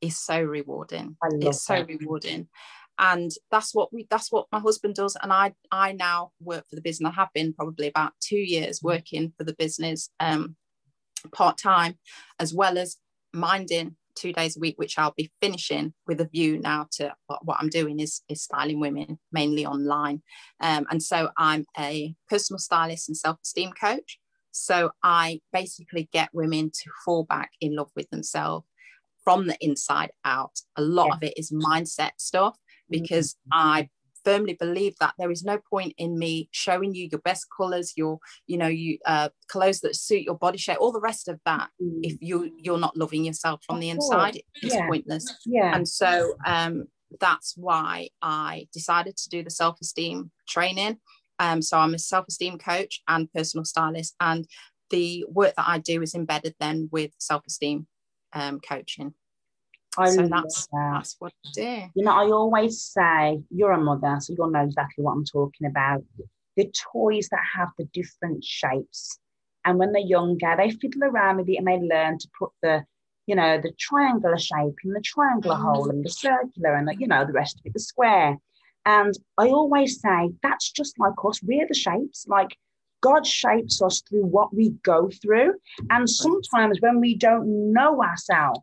[0.00, 1.16] is so rewarding.
[1.48, 2.48] it's so rewarding.
[2.98, 5.16] And that's what we that's what my husband does.
[5.20, 7.10] And I I now work for the business.
[7.10, 10.10] I have been probably about two years working for the business.
[10.20, 10.56] Um,
[11.32, 11.98] part time,
[12.38, 12.98] as well as
[13.32, 17.58] minding two days a week, which I'll be finishing with a view now to what
[17.60, 20.22] I'm doing is, is styling women mainly online.
[20.60, 24.18] Um, and so I'm a personal stylist and self esteem coach.
[24.50, 28.66] So I basically get women to fall back in love with themselves
[29.24, 30.60] from the inside out.
[30.76, 31.14] A lot yeah.
[31.14, 32.56] of it is mindset stuff
[32.88, 33.68] because mm-hmm.
[33.68, 33.88] I
[34.24, 38.18] firmly believe that there is no point in me showing you your best colors your
[38.46, 41.70] you know you uh, clothes that suit your body shape all the rest of that
[41.82, 42.00] mm.
[42.02, 44.40] if you you're not loving yourself from of the inside.
[44.56, 44.86] It's yeah.
[44.86, 45.32] pointless.
[45.46, 45.74] Yeah.
[45.74, 46.84] And so um
[47.20, 50.98] that's why i decided to do the self-esteem training.
[51.38, 54.46] Um so i'm a self-esteem coach and personal stylist and
[54.90, 57.86] the work that i do is embedded then with self-esteem
[58.32, 59.14] um, coaching
[59.96, 60.90] I so that's that.
[60.94, 61.82] that's what I do.
[61.94, 65.66] You know, I always say you're a mother, so you'll know exactly what I'm talking
[65.66, 66.02] about.
[66.56, 69.18] The toys that have the different shapes,
[69.64, 72.84] and when they're younger, they fiddle around with it and they learn to put the,
[73.26, 75.64] you know, the triangular shape in the triangular mm-hmm.
[75.64, 78.38] hole and the circular and the, you know, the rest of it, the square.
[78.86, 81.42] And I always say that's just like us.
[81.42, 82.26] We're the shapes.
[82.28, 82.56] Like
[83.00, 85.54] God shapes us through what we go through.
[85.90, 88.60] And sometimes when we don't know ourselves,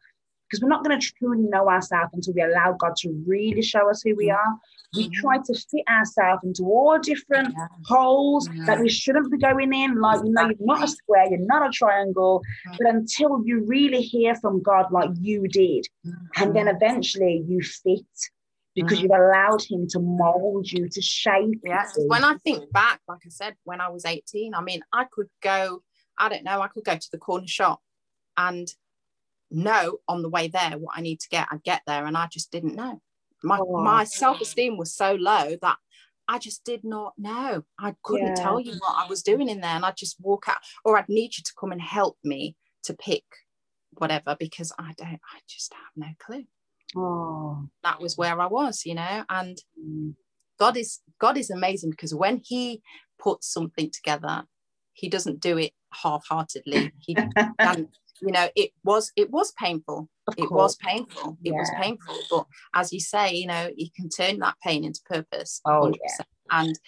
[0.51, 3.89] because we're not going to truly know ourselves until we allow God to really show
[3.89, 4.35] us who we mm.
[4.35, 4.57] are.
[4.93, 5.13] We mm.
[5.13, 7.67] try to fit ourselves into all different yeah.
[7.85, 8.65] holes yeah.
[8.65, 10.01] that we shouldn't be going in.
[10.01, 12.41] Like, you know, you're not a square, you're not a triangle.
[12.77, 16.75] But until you really hear from God, like you did, and then mm-hmm.
[16.75, 18.01] eventually you fit
[18.75, 19.03] because mm-hmm.
[19.03, 21.85] you've allowed Him to mold you, to shape yeah.
[21.95, 22.07] you.
[22.07, 25.27] When I think back, like I said, when I was 18, I mean, I could
[25.41, 25.81] go,
[26.17, 27.79] I don't know, I could go to the corner shop
[28.37, 28.67] and
[29.51, 31.47] know on the way there what I need to get.
[31.51, 33.01] I get there and I just didn't know.
[33.43, 33.83] My oh.
[33.83, 35.77] my self-esteem was so low that
[36.27, 37.63] I just did not know.
[37.79, 38.43] I couldn't yeah.
[38.43, 39.75] tell you what I was doing in there.
[39.75, 42.93] And I'd just walk out, or I'd need you to come and help me to
[42.93, 43.23] pick
[43.97, 46.45] whatever because I don't, I just have no clue.
[46.95, 47.67] Oh.
[47.83, 49.23] That was where I was, you know.
[49.29, 50.15] And mm.
[50.59, 52.81] God is God is amazing because when He
[53.19, 54.43] puts something together,
[54.93, 56.93] He doesn't do it half-heartedly.
[56.99, 57.17] He
[58.21, 60.09] you know it was it was painful.
[60.37, 61.37] It was painful.
[61.43, 62.15] It was painful.
[62.29, 66.25] But as you say you know you can turn that pain into purpose oh, yeah.
[66.51, 66.79] and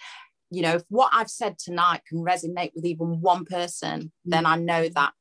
[0.50, 4.30] you know if what i've said tonight can resonate with even one person mm-hmm.
[4.30, 5.12] then i know that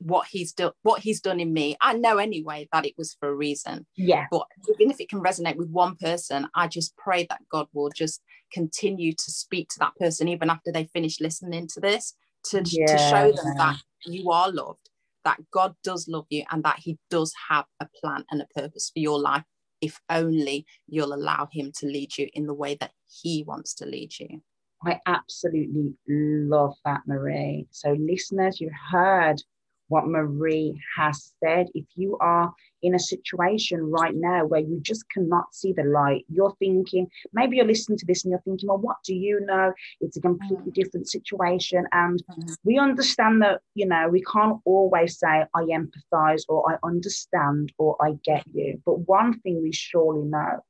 [0.00, 3.28] what he's done what he's done in me i know anyway that it was for
[3.28, 3.84] a reason.
[3.96, 4.26] Yeah.
[4.30, 7.90] But even if it can resonate with one person i just pray that god will
[7.90, 8.22] just
[8.52, 12.14] continue to speak to that person even after they finish listening to this
[12.50, 12.86] to, yeah.
[12.86, 13.76] to show them that
[14.06, 14.90] you are loved,
[15.24, 18.90] that God does love you, and that He does have a plan and a purpose
[18.92, 19.44] for your life
[19.80, 23.86] if only you'll allow Him to lead you in the way that He wants to
[23.86, 24.42] lead you.
[24.84, 27.66] I absolutely love that, Marie.
[27.70, 29.42] So, listeners, you heard
[29.88, 31.66] what Marie has said.
[31.74, 36.24] If you are in a situation right now where you just cannot see the light,
[36.28, 39.72] you're thinking, maybe you're listening to this and you're thinking, well, what do you know?
[40.00, 40.74] It's a completely mm.
[40.74, 41.86] different situation.
[41.92, 42.56] And mm.
[42.64, 47.96] we understand that, you know, we can't always say, I empathize or I understand or
[48.00, 48.80] I get you.
[48.84, 50.60] But one thing we surely know,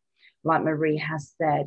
[0.45, 1.67] like Marie has said,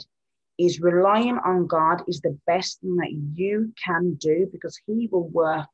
[0.57, 5.27] is relying on God is the best thing that you can do because He will
[5.29, 5.69] work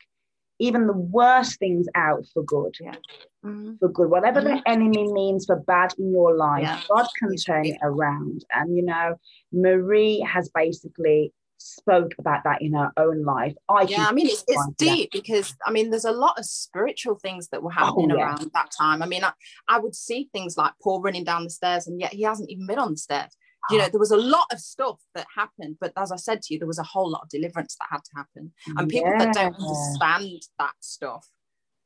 [0.60, 2.76] even the worst things out for good.
[2.80, 2.96] Yeah.
[3.46, 3.76] Mm-hmm.
[3.80, 4.10] For good.
[4.10, 4.58] Whatever mm-hmm.
[4.58, 6.82] the enemy means for bad in your life, yeah.
[6.90, 8.44] God can turn it around.
[8.52, 9.16] And, you know,
[9.52, 13.56] Marie has basically spoke about that in her own life.
[13.68, 15.22] I yeah, I mean, it's, it's deep that.
[15.22, 18.26] because I mean, there's a lot of spiritual things that were oh, happening oh, yeah.
[18.26, 19.02] around that time.
[19.02, 19.32] I mean, I,
[19.68, 22.68] I would see things like Paul running down the stairs, and yet he hasn't even
[22.68, 23.36] been on the stairs
[23.70, 23.90] you know ah.
[23.90, 26.68] there was a lot of stuff that happened but as i said to you there
[26.68, 28.52] was a whole lot of deliverance that had to happen.
[28.78, 29.26] And people yeah.
[29.26, 31.28] that don't understand that stuff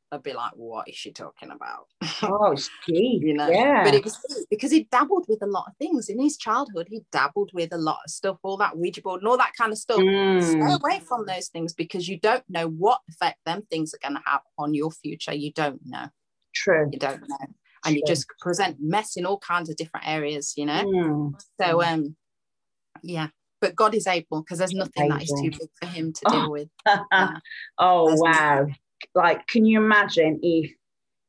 [0.10, 1.88] they'll be like what is she talking about?
[2.24, 3.50] Oh Steve, you know?
[3.50, 3.84] yeah.
[3.84, 4.20] But it was
[4.50, 6.10] because he dabbled with a lot of things.
[6.10, 9.28] In his childhood he dabbled with a lot of stuff all that ouija board and
[9.28, 10.00] all that kind of stuff.
[10.00, 10.44] Mm.
[10.44, 14.22] stay away from those things because you don't know what effect them things are going
[14.22, 15.34] to have on your future.
[15.34, 16.08] You don't know.
[16.54, 16.90] True.
[16.92, 17.48] You don't know
[17.86, 21.34] and you just present mess in all kinds of different areas you know mm.
[21.60, 22.16] so um
[23.04, 23.28] yeah
[23.60, 25.18] but god is able because there's nothing able.
[25.18, 26.70] that is too big for him to deal with
[27.12, 27.38] yeah.
[27.78, 28.68] oh wow
[29.16, 30.72] like can you imagine if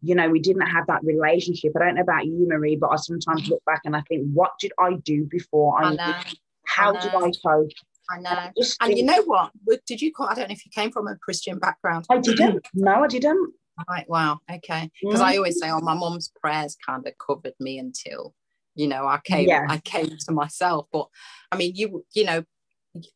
[0.03, 2.96] you know we didn't have that relationship i don't know about you marie but i
[2.96, 6.24] sometimes look back and i think what did i do before i, I
[6.66, 7.70] how I did i cope
[8.11, 8.30] I know.
[8.30, 9.53] And, and you know what?
[9.86, 10.26] Did you call?
[10.26, 12.05] I don't know if you came from a Christian background.
[12.11, 12.66] I didn't.
[12.74, 13.55] No, I didn't.
[13.88, 14.08] Right.
[14.08, 14.40] Wow.
[14.50, 14.90] Okay.
[15.02, 15.24] Because mm.
[15.24, 18.34] I always say, oh, my mom's prayers kind of covered me until,
[18.74, 19.66] you know, I came, yeah.
[19.68, 20.86] I came to myself.
[20.92, 21.08] But
[21.50, 22.44] I mean, you, you know,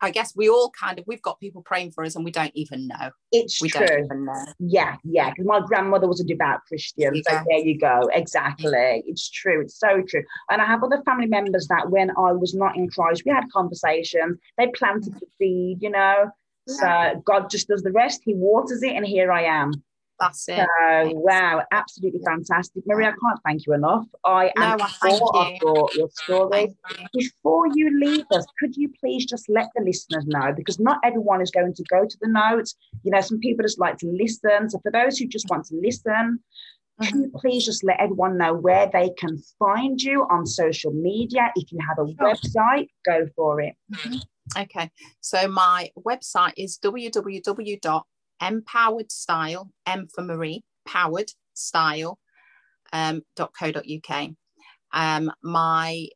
[0.00, 2.52] I guess we all kind of we've got people praying for us and we don't
[2.54, 3.11] even know.
[3.30, 3.86] It's we true.
[3.86, 4.44] Don't even know.
[4.59, 5.30] Yeah, yeah.
[5.30, 7.22] Because my grandmother was a devout Christian.
[7.28, 8.09] So there you go.
[8.14, 9.02] Exactly.
[9.07, 9.61] It's true.
[9.61, 10.22] It's so true.
[10.50, 13.44] And I have other family members that when I was not in Christ, we had
[13.52, 14.38] conversations.
[14.57, 16.30] They planted the seed, you know.
[16.68, 18.22] So God just does the rest.
[18.24, 19.72] He waters it, and here I am.
[20.19, 20.57] That's it.
[20.59, 22.83] So, wow, absolutely fantastic.
[22.87, 24.07] Maria, I can't thank you enough.
[24.25, 25.53] I am no, full of
[25.95, 26.75] your, story.
[26.99, 27.07] You.
[27.12, 30.53] Before you leave us, could you please just let the listeners know?
[30.57, 32.77] Because not everyone is going to go to the notes.
[33.03, 34.71] You know, some people just like to listen.
[34.71, 36.41] So, for those who just want to listen,
[37.01, 37.05] mm-hmm.
[37.05, 41.53] can you please just let everyone know where they can find you on social media?
[41.57, 42.35] If you have a sure.
[42.35, 43.75] website, go for it.
[43.93, 44.17] Mm-hmm.
[44.57, 44.91] Okay,
[45.21, 48.03] so my website is www
[48.43, 52.18] empowered style, M for Marie, powered style,
[52.93, 54.30] um, .co.uk.
[54.93, 56.07] Um, my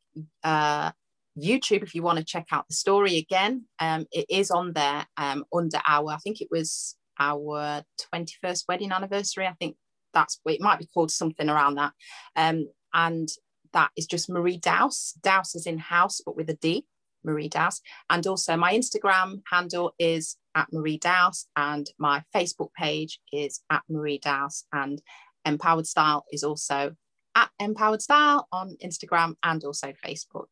[0.45, 0.93] uh,
[1.39, 5.07] YouTube, if you want to check out the story again, um, it is on there
[5.16, 7.83] um, under our, I think it was our
[8.14, 9.47] 21st wedding anniversary.
[9.47, 9.77] I think
[10.14, 11.93] that's, it might be called something around that.
[12.37, 13.29] Um, and
[13.73, 15.14] that is just Marie Douse.
[15.23, 16.85] Douse is in house, but with a D.
[17.25, 17.81] Marie Douse.
[18.09, 23.83] And also my Instagram handle is at Marie Douse and my Facebook page is at
[23.89, 25.01] Marie Douse and
[25.45, 26.95] Empowered Style is also
[27.35, 30.49] at Empowered Style on Instagram and also Facebook.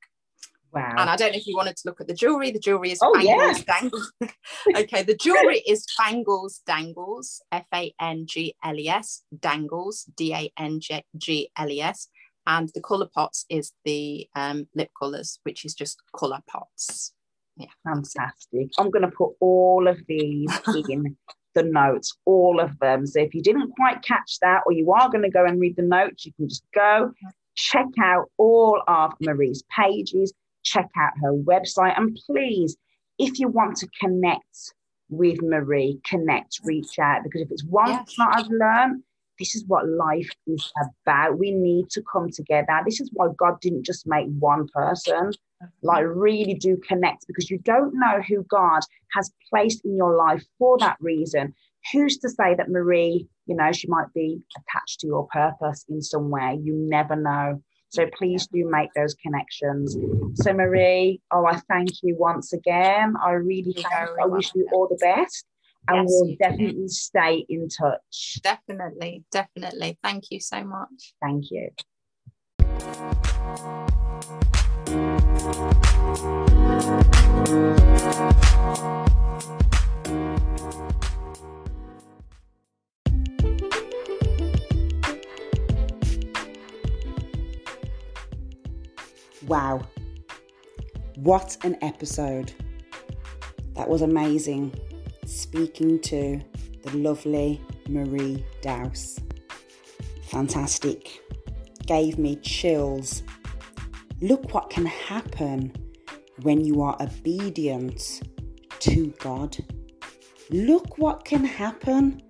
[0.72, 0.94] Wow.
[0.98, 2.50] And I don't know if you wanted to look at the jewelry.
[2.50, 3.54] The jewelry is oh, Fangles yeah.
[3.66, 4.12] Dangles.
[4.76, 10.34] okay, the jewelry is Fangles Dangles, F A N G L E S, Dangles, D
[10.34, 10.80] A N
[11.16, 12.08] G L E S
[12.48, 17.12] and the color pots is the um, lip colors, which is just color pots.
[17.56, 18.70] Yeah, fantastic.
[18.78, 20.50] I'm going to put all of these
[20.88, 21.16] in
[21.54, 23.06] the notes, all of them.
[23.06, 25.76] So if you didn't quite catch that, or you are going to go and read
[25.76, 27.12] the notes, you can just go
[27.54, 30.32] check out all of Marie's pages,
[30.62, 32.76] check out her website, and please,
[33.18, 34.72] if you want to connect
[35.10, 38.14] with Marie, connect, reach out, because if it's one yes.
[38.16, 39.02] that I've learned,
[39.38, 41.38] this is what life is about.
[41.38, 42.80] We need to come together.
[42.84, 45.32] This is why God didn't just make one person.
[45.82, 48.80] Like, really do connect because you don't know who God
[49.12, 51.54] has placed in your life for that reason.
[51.92, 56.02] Who's to say that Marie, you know, she might be attached to your purpose in
[56.02, 56.58] some way?
[56.62, 57.62] You never know.
[57.90, 59.96] So please do make those connections.
[60.34, 63.14] So Marie, oh, I thank you once again.
[63.24, 64.16] I really thank you.
[64.22, 65.46] I wish you all the best
[65.88, 66.88] and yes, we'll definitely do.
[66.88, 68.40] stay in touch.
[68.42, 69.98] Definitely, definitely.
[70.02, 71.14] Thank you so much.
[71.22, 71.70] Thank you.
[89.46, 89.80] Wow.
[91.16, 92.52] What an episode.
[93.74, 94.74] That was amazing
[95.28, 96.40] speaking to
[96.84, 99.18] the lovely Marie Douse.
[100.24, 101.20] Fantastic.
[101.86, 103.22] Gave me chills.
[104.20, 105.72] Look what can happen
[106.42, 108.22] when you are obedient
[108.80, 109.56] to God.
[110.50, 112.22] Look what can happen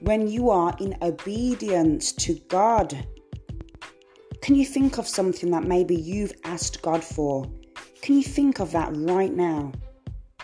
[0.00, 3.06] when you are in obedience to God.
[4.42, 7.44] Can you think of something that maybe you've asked God for?
[8.02, 9.72] Can you think of that right now?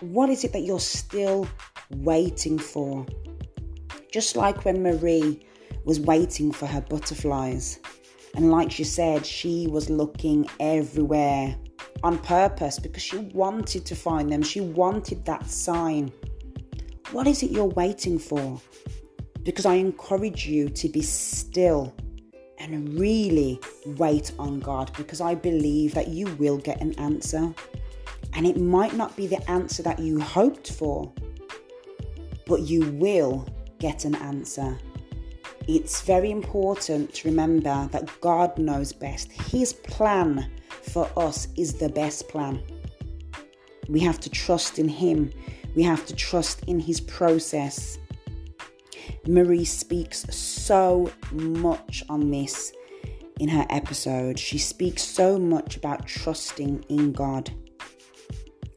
[0.01, 1.49] What is it that you're still
[1.91, 3.07] waiting for?
[4.13, 5.47] Just like when Marie
[5.85, 7.79] was waiting for her butterflies.
[8.35, 11.57] And like she said, she was looking everywhere
[12.03, 14.43] on purpose because she wanted to find them.
[14.43, 16.13] She wanted that sign.
[17.13, 18.61] What is it you're waiting for?
[19.43, 21.95] Because I encourage you to be still
[22.59, 27.55] and really wait on God because I believe that you will get an answer.
[28.33, 31.13] And it might not be the answer that you hoped for,
[32.47, 33.47] but you will
[33.79, 34.79] get an answer.
[35.69, 39.33] It's very important to remember that God knows best.
[39.33, 40.51] His plan
[40.83, 42.63] for us is the best plan.
[43.89, 45.33] We have to trust in Him,
[45.75, 47.99] we have to trust in His process.
[49.27, 52.73] Marie speaks so much on this
[53.41, 54.39] in her episode.
[54.39, 57.51] She speaks so much about trusting in God.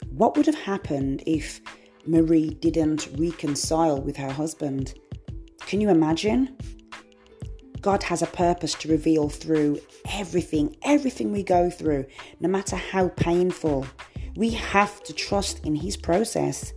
[0.10, 1.62] What would have happened if
[2.06, 4.94] Marie didn't reconcile with her husband?
[5.66, 6.58] Can you imagine?
[7.82, 9.80] God has a purpose to reveal through
[10.12, 12.06] everything, everything we go through,
[12.40, 13.86] no matter how painful.
[14.36, 16.74] We have to trust in His process.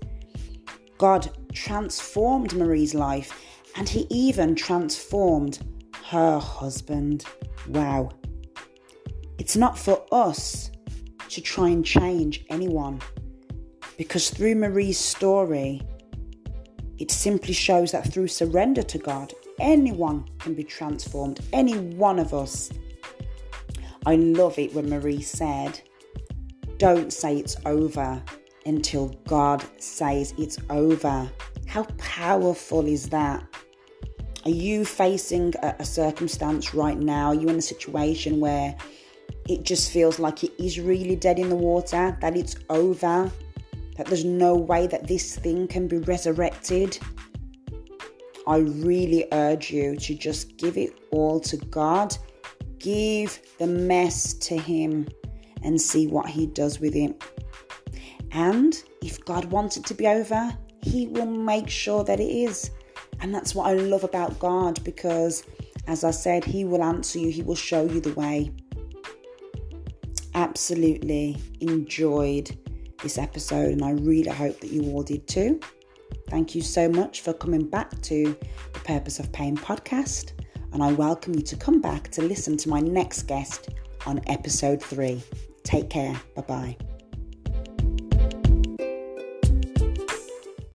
[0.99, 3.41] God transformed Marie's life
[3.77, 5.61] and He even transformed
[6.05, 7.25] her husband.
[7.69, 8.11] Wow.
[9.39, 10.71] It's not for us
[11.29, 13.01] to try and change anyone
[13.97, 15.83] because through Marie's story,
[16.99, 22.33] it simply shows that through surrender to God, anyone can be transformed, any one of
[22.35, 22.71] us.
[24.07, 25.81] I love it when Marie said,
[26.79, 28.23] Don't say it's over
[28.67, 31.31] until God says it's over.
[31.67, 33.45] How powerful is that?
[34.45, 37.29] Are you facing a, a circumstance right now?
[37.29, 38.75] Are you in a situation where
[39.49, 43.31] it just feels like it is really dead in the water, that it's over,
[43.97, 46.99] that there's no way that this thing can be resurrected?
[48.47, 52.17] I really urge you to just give it all to God.
[52.79, 55.09] Give the mess to Him
[55.63, 57.23] and see what He does with it.
[58.33, 62.71] And if God wants it to be over, He will make sure that it is.
[63.21, 65.45] And that's what I love about God because,
[65.87, 68.51] as I said, He will answer you, He will show you the way.
[70.35, 72.57] Absolutely enjoyed
[73.03, 75.61] this episode, and I really hope that you all did too.
[76.29, 78.37] Thank you so much for coming back to
[78.73, 80.33] the Purpose of Pain podcast,
[80.73, 83.71] and I welcome you to come back to listen to my next guest
[84.07, 85.23] on episode three.
[85.63, 86.19] Take care.
[86.35, 86.92] Bye bye.